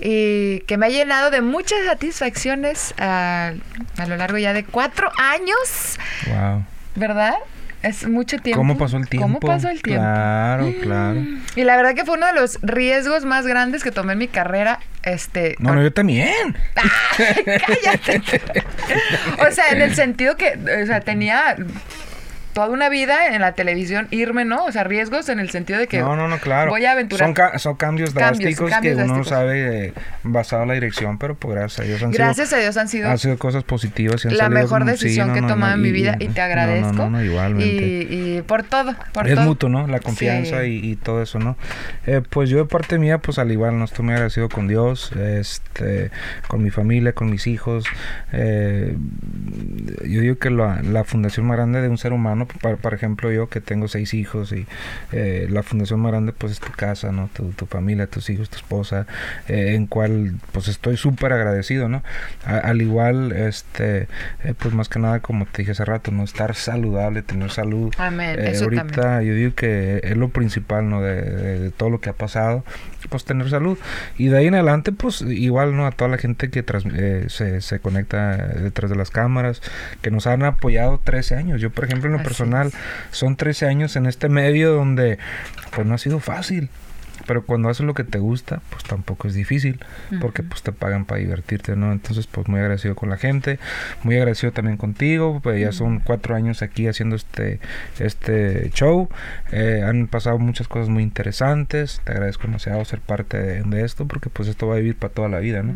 y 0.00 0.60
que 0.60 0.76
me 0.78 0.86
ha 0.86 0.88
llenado 0.90 1.30
de 1.30 1.40
muchas 1.42 1.78
satisfacciones 1.86 2.94
a, 2.98 3.52
a 3.96 4.06
lo 4.06 4.16
largo 4.16 4.38
ya 4.38 4.52
de 4.52 4.64
cuatro 4.64 5.10
años, 5.18 5.98
Wow. 6.26 6.64
¿verdad? 6.96 7.34
Es 7.82 8.08
mucho 8.08 8.38
tiempo. 8.38 8.60
¿Cómo 8.60 8.78
pasó 8.78 8.96
el 8.96 9.06
tiempo? 9.10 9.26
¿Cómo 9.26 9.40
pasó 9.40 9.68
el 9.68 9.82
tiempo? 9.82 10.02
Claro, 10.02 10.72
claro. 10.80 11.20
Y 11.54 11.64
la 11.64 11.76
verdad 11.76 11.94
que 11.94 12.06
fue 12.06 12.16
uno 12.16 12.26
de 12.26 12.32
los 12.32 12.58
riesgos 12.62 13.26
más 13.26 13.46
grandes 13.46 13.84
que 13.84 13.90
tomé 13.90 14.14
en 14.14 14.20
mi 14.20 14.28
carrera. 14.28 14.80
Este, 15.02 15.54
No, 15.58 15.74
no, 15.74 15.82
yo 15.82 15.92
también. 15.92 16.56
cállate. 17.14 18.22
o 19.46 19.50
sea, 19.52 19.68
en 19.72 19.82
el 19.82 19.94
sentido 19.94 20.36
que, 20.38 20.58
o 20.82 20.86
sea, 20.86 21.00
tenía 21.02 21.56
toda 22.54 22.68
una 22.68 22.88
vida 22.88 23.34
en 23.34 23.42
la 23.42 23.52
televisión, 23.52 24.08
irme, 24.10 24.44
¿no? 24.46 24.64
O 24.64 24.72
sea, 24.72 24.84
riesgos 24.84 25.28
en 25.28 25.40
el 25.40 25.50
sentido 25.50 25.78
de 25.78 25.86
que 25.86 25.98
No, 25.98 26.16
no, 26.16 26.28
no, 26.28 26.38
claro. 26.38 26.70
voy 26.70 26.84
a 26.86 26.92
aventurar. 26.92 27.26
Son, 27.26 27.34
ca- 27.34 27.58
son 27.58 27.74
cambios 27.76 28.14
Cambios, 28.14 28.38
drásticos 28.38 28.70
cambios 28.70 28.96
que 28.96 29.02
uno 29.04 29.06
no 29.12 29.14
drásticos. 29.24 29.28
sabe 29.38 29.86
eh, 29.88 29.92
basado 30.22 30.62
en 30.62 30.68
la 30.68 30.74
dirección, 30.74 31.18
pero 31.18 31.34
pues 31.34 31.54
gracias 31.54 31.80
a 31.80 31.82
Dios 31.84 32.02
han 32.02 32.10
Gracias 32.12 32.48
sido, 32.48 32.58
a 32.58 32.62
Dios 32.62 32.76
han 32.78 32.88
sido 32.88 33.10
han 33.10 33.18
sido 33.18 33.36
cosas 33.38 33.64
positivas. 33.64 34.24
y 34.24 34.28
han 34.28 34.36
la 34.38 34.48
mejor 34.48 34.78
como- 34.80 34.90
decisión 34.92 35.28
sí, 35.28 35.32
que 35.40 35.44
he 35.44 35.48
tomado 35.48 35.74
en 35.74 35.82
mi 35.82 35.92
vida 35.92 36.16
y 36.18 36.28
te 36.28 36.38
no, 36.40 36.44
agradezco. 36.46 36.92
No, 36.92 37.10
no, 37.10 37.10
no, 37.18 37.24
igualmente. 37.24 37.74
Y, 38.10 38.36
y 38.38 38.42
por 38.42 38.62
todo, 38.62 38.94
por 39.12 39.28
es 39.28 39.34
todo. 39.34 39.44
mutuo, 39.44 39.68
¿no? 39.68 39.86
La 39.86 40.00
confianza 40.00 40.60
Sí. 40.62 40.80
y, 40.84 40.90
y 40.92 40.96
todo 40.96 41.22
eso, 41.22 41.38
¿no? 41.38 41.56
Eh, 42.06 42.22
pues 42.30 42.48
yo 42.50 42.58
de 42.58 42.64
parte 42.66 42.98
mía, 42.98 43.18
pues 43.18 43.38
al 43.38 43.50
igual, 43.50 43.78
no 43.78 43.84
estoy 43.84 44.04
muy 44.04 44.14
agradecido 44.14 44.48
con 44.48 44.68
Dios, 44.68 45.10
este, 45.12 46.10
con 46.48 46.62
mi 46.62 46.70
familia, 46.70 47.12
con 47.12 47.30
mis 47.30 47.46
hijos. 47.46 47.84
Eh, 48.32 48.96
yo 50.06 50.20
digo 50.20 50.36
que 50.38 50.50
la, 50.50 50.80
la 50.82 51.04
fundación 51.04 51.46
más 51.46 51.56
grande 51.56 51.80
de 51.80 51.88
un 51.88 51.98
ser 51.98 52.12
humano, 52.12 52.43
por, 52.46 52.78
por 52.78 52.94
ejemplo, 52.94 53.30
yo 53.32 53.48
que 53.48 53.60
tengo 53.60 53.88
seis 53.88 54.14
hijos 54.14 54.52
y 54.52 54.66
eh, 55.12 55.46
la 55.50 55.62
fundación 55.62 56.00
más 56.00 56.12
grande, 56.12 56.32
pues 56.32 56.52
es 56.52 56.60
tu 56.60 56.72
casa, 56.72 57.12
¿no? 57.12 57.28
Tu, 57.34 57.50
tu 57.52 57.66
familia, 57.66 58.06
tus 58.06 58.28
hijos, 58.30 58.50
tu 58.50 58.56
esposa, 58.56 59.06
eh, 59.48 59.74
en 59.74 59.86
cual, 59.86 60.34
pues 60.52 60.68
estoy 60.68 60.96
súper 60.96 61.32
agradecido, 61.32 61.88
¿no? 61.88 62.02
A- 62.46 62.58
al 62.58 62.82
igual, 62.82 63.32
este, 63.32 64.08
eh, 64.42 64.54
pues 64.58 64.74
más 64.74 64.88
que 64.88 64.98
nada, 64.98 65.20
como 65.20 65.46
te 65.46 65.62
dije 65.62 65.72
hace 65.72 65.84
rato, 65.84 66.10
¿no? 66.10 66.24
Estar 66.24 66.54
saludable, 66.54 67.22
tener 67.22 67.50
salud. 67.50 67.92
Amén, 67.98 68.38
Eh, 68.38 68.50
eso 68.52 68.64
ahorita 68.64 68.86
también. 68.86 69.28
yo 69.30 69.34
digo 69.34 69.54
que 69.54 70.00
es 70.02 70.16
lo 70.16 70.28
principal, 70.30 70.88
¿no? 70.88 71.02
De, 71.02 71.20
de- 71.22 71.58
de 71.60 71.70
todo 71.70 71.90
lo 71.90 72.00
que 72.00 72.10
ha 72.10 72.14
pasado, 72.14 72.64
pues 73.10 73.24
tener 73.24 73.50
salud. 73.50 73.78
Y 74.16 74.28
de 74.28 74.38
ahí 74.38 74.46
en 74.46 74.54
adelante, 74.54 74.90
pues 74.92 75.20
igual, 75.22 75.76
¿no? 75.76 75.86
A 75.86 75.90
toda 75.90 76.10
la 76.10 76.18
gente 76.18 76.48
que 76.50 76.62
trans- 76.62 76.86
eh, 76.94 77.26
se, 77.28 77.60
se 77.60 77.78
conecta 77.78 78.36
detrás 78.36 78.90
de 78.90 78.96
las 78.96 79.10
cámaras, 79.10 79.60
que 80.02 80.10
nos 80.10 80.26
han 80.26 80.42
apoyado 80.42 80.98
13 81.04 81.36
años. 81.36 81.60
Yo, 81.60 81.70
por 81.70 81.84
ejemplo, 81.84 82.06
en 82.08 82.12
lo 82.14 82.18
Así 82.20 82.28
personal, 82.34 82.72
son 83.12 83.36
13 83.36 83.66
años 83.66 83.94
en 83.94 84.06
este 84.06 84.28
medio 84.28 84.72
donde, 84.72 85.18
pues 85.74 85.86
no 85.86 85.94
ha 85.94 85.98
sido 85.98 86.18
fácil. 86.18 86.68
Pero 87.26 87.44
cuando 87.44 87.68
haces 87.68 87.86
lo 87.86 87.94
que 87.94 88.04
te 88.04 88.18
gusta, 88.18 88.60
pues 88.70 88.84
tampoco 88.84 89.28
es 89.28 89.34
difícil, 89.34 89.80
porque 90.20 90.42
pues 90.42 90.62
te 90.62 90.72
pagan 90.72 91.04
para 91.04 91.20
divertirte, 91.20 91.74
¿no? 91.76 91.92
Entonces, 91.92 92.26
pues 92.26 92.48
muy 92.48 92.60
agradecido 92.60 92.94
con 92.94 93.08
la 93.10 93.16
gente, 93.16 93.58
muy 94.02 94.16
agradecido 94.16 94.52
también 94.52 94.76
contigo, 94.76 95.40
pues 95.42 95.60
ya 95.60 95.72
son 95.72 96.00
cuatro 96.00 96.34
años 96.36 96.62
aquí 96.62 96.86
haciendo 96.88 97.16
este, 97.16 97.60
este 97.98 98.70
show, 98.74 99.08
Eh, 99.52 99.82
han 99.86 100.08
pasado 100.08 100.38
muchas 100.38 100.66
cosas 100.66 100.88
muy 100.88 101.02
interesantes, 101.04 102.00
te 102.04 102.12
agradezco 102.12 102.42
demasiado 102.48 102.84
ser 102.84 102.98
parte 103.00 103.38
de, 103.38 103.62
de 103.62 103.84
esto, 103.84 104.06
porque 104.06 104.28
pues 104.28 104.48
esto 104.48 104.66
va 104.66 104.74
a 104.74 104.78
vivir 104.78 104.96
para 104.96 105.12
toda 105.12 105.28
la 105.28 105.38
vida, 105.38 105.62
¿no? 105.62 105.74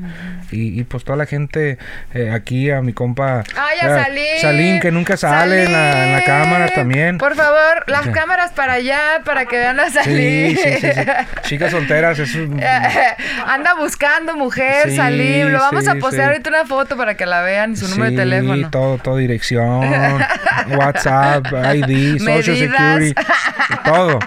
y, 0.51 0.79
y, 0.81 0.85
pues 0.85 1.05
toda 1.05 1.17
la 1.17 1.27
gente, 1.27 1.79
eh, 2.13 2.31
aquí 2.31 2.71
a 2.71 2.83
mi 2.83 2.93
compa... 2.93 3.45
¡Ay, 3.57 3.79
a 3.81 3.87
eh, 3.87 4.05
Salín! 4.05 4.25
Salín, 4.41 4.81
que 4.81 4.91
nunca 4.91 5.17
sale 5.17 5.65
en 5.65 5.73
la, 5.73 6.07
en 6.07 6.13
la 6.13 6.25
cámara 6.25 6.69
también. 6.75 7.19
Por 7.19 7.35
favor, 7.37 7.85
las 7.87 8.05
Sí. 8.05 8.11
cámaras 8.13 8.53
para 8.53 8.75
allá, 8.75 9.23
para 9.25 9.47
que 9.47 9.57
vean 9.59 9.79
a 9.81 9.91
sí, 9.91 10.57
sí, 10.57 10.73
sí. 10.81 10.89
Chicas 11.42 11.70
solteras, 11.70 12.18
es 12.18 12.35
un... 12.35 12.61
Anda 13.46 13.74
buscando 13.74 14.37
mujer, 14.37 14.90
Sí, 14.90 14.96
salir. 14.96 15.46
Lo 15.46 15.59
vamos 15.59 15.87
a 15.88 15.92
sí, 15.94 15.98
postear 16.01 16.27
sí. 16.27 16.33
ahorita 16.33 16.51
una 16.51 16.64
foto 16.66 16.96
para 16.96 17.16
que 17.16 17.27
la 17.27 17.42
vean 17.42 17.72
y 17.72 17.77
su 17.77 17.88
número 17.88 18.05
de 18.05 18.11
Sí, 18.11 18.16
teléfono. 18.16 18.70
todo, 18.70 18.98
todo 18.98 19.16
dirección, 19.16 19.81
WhatsApp, 20.77 21.46
ID, 21.46 22.18
Social 22.18 22.20
Medidas. 22.20 22.59
Security, 22.59 23.14
todo. 23.85 24.18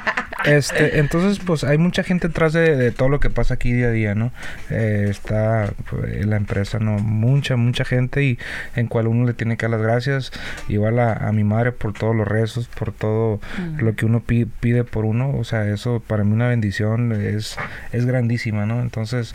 Este, 0.46 1.00
entonces, 1.00 1.40
pues 1.46 1.64
hay 1.64 1.78
mucha 1.78 2.04
gente 2.04 2.28
atrás 2.28 2.54
de, 2.54 2.76
de 2.76 2.92
todo 2.92 3.10
lo 3.10 3.20
que 3.20 3.30
pasa 3.30 3.54
aquí 3.56 3.72
día 3.74 3.88
a 3.88 3.92
día, 3.92 4.16
¿no? 4.16 4.32
Eh, 4.70 5.08
está 5.10 5.74
pues, 5.90 6.26
la 6.26 6.36
empresa, 6.38 6.80
¿no? 6.80 6.94
Mucha, 7.00 7.56
mucha 7.58 7.86
gente 7.86 8.24
y 8.24 8.40
en 8.76 8.88
cual 8.88 9.08
uno 9.08 9.26
le 9.26 9.34
tiene 9.34 9.58
que 9.58 9.66
dar 9.68 9.72
las 9.72 9.82
gracias. 9.82 10.32
Igual 10.68 11.00
a, 11.00 11.14
a 11.14 11.32
mi 11.32 11.44
madre 11.44 11.72
por 11.72 11.94
todos 11.94 12.16
los 12.16 12.28
rezos, 12.28 12.68
por 12.68 12.92
todo 12.92 13.40
Mm. 13.58 13.82
lo 13.84 13.96
que 13.96 14.06
uno 14.06 14.20
pi- 14.22 14.46
pide 14.46 14.84
por 14.84 15.06
uno. 15.06 15.32
O 15.38 15.44
sea, 15.44 15.68
eso 15.68 16.02
para 16.06 16.24
mí 16.24 16.32
una 16.34 16.48
bendición 16.48 17.12
es, 17.12 17.58
es 17.92 18.06
grandísima, 18.06 18.66
¿no? 18.66 18.82
Entonces, 18.82 19.34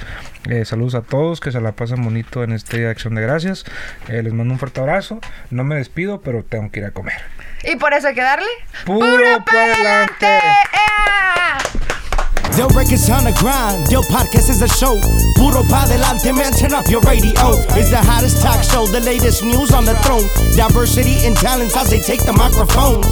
eh, 0.48 0.64
saludos 0.64 0.94
a 0.94 1.02
todos, 1.02 1.40
que 1.40 1.52
se 1.52 1.60
la 1.60 1.72
pasen 1.72 2.02
bonito 2.02 2.42
en 2.44 2.52
este 2.52 2.78
día 2.78 2.86
de 2.86 2.92
acción 2.92 3.14
de 3.14 3.22
gracias. 3.22 3.64
Eh, 4.08 4.22
les 4.22 4.32
mando 4.32 4.52
un 4.54 4.58
fuerte 4.58 4.80
abrazo. 4.80 5.20
No 5.50 5.64
me 5.64 5.76
despido, 5.76 6.20
pero 6.20 6.42
tengo 6.44 6.70
que 6.70 6.80
ir 6.80 6.86
a 6.86 6.90
comer. 6.90 7.14
Y 7.64 7.76
por 7.76 7.92
eso 7.92 8.08
hay 8.08 8.14
que 8.14 8.22
darle. 8.22 8.46
¡Puro 8.84 9.44
pa' 9.44 9.64
adelante! 9.64 10.40
Del 12.56 12.68
records 12.70 13.10
on 13.10 13.24
the 13.24 13.32
grind, 13.32 13.90
your 13.90 14.02
podcast 14.04 14.48
is 14.48 14.62
a 14.62 14.68
show. 14.68 14.98
Puro 15.36 15.62
pa 15.68 15.84
delante, 15.86 16.32
man, 16.32 16.52
turn 16.52 16.72
up 16.72 16.88
your 16.88 17.02
radio. 17.02 17.52
It's 17.76 17.90
the 17.90 17.98
hottest 17.98 18.40
talk 18.40 18.62
show, 18.62 18.86
the 18.86 19.00
latest 19.00 19.42
news 19.44 19.72
on 19.74 19.84
the 19.84 19.94
throne. 20.00 20.24
Diversity 20.56 21.26
and 21.26 21.36
talents 21.36 21.76
as 21.76 21.90
they 21.90 22.00
take 22.00 22.24
the 22.24 22.32
microphone. 22.32 23.02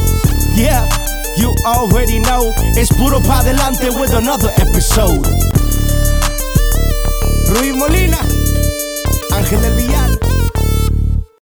Yeah, 0.55 0.89
you 1.37 1.53
already 1.67 2.21
know. 2.21 2.55
It's 2.73 2.91
Puro 2.97 3.21
pa 3.21 3.43
delante 3.45 3.91
with 4.01 4.15
another 4.15 4.49
episode. 4.57 5.27
Ruiz 7.53 7.77
Molina, 7.77 8.19
Ángel 9.31 9.61
del 9.61 9.75
Villar. 9.77 10.34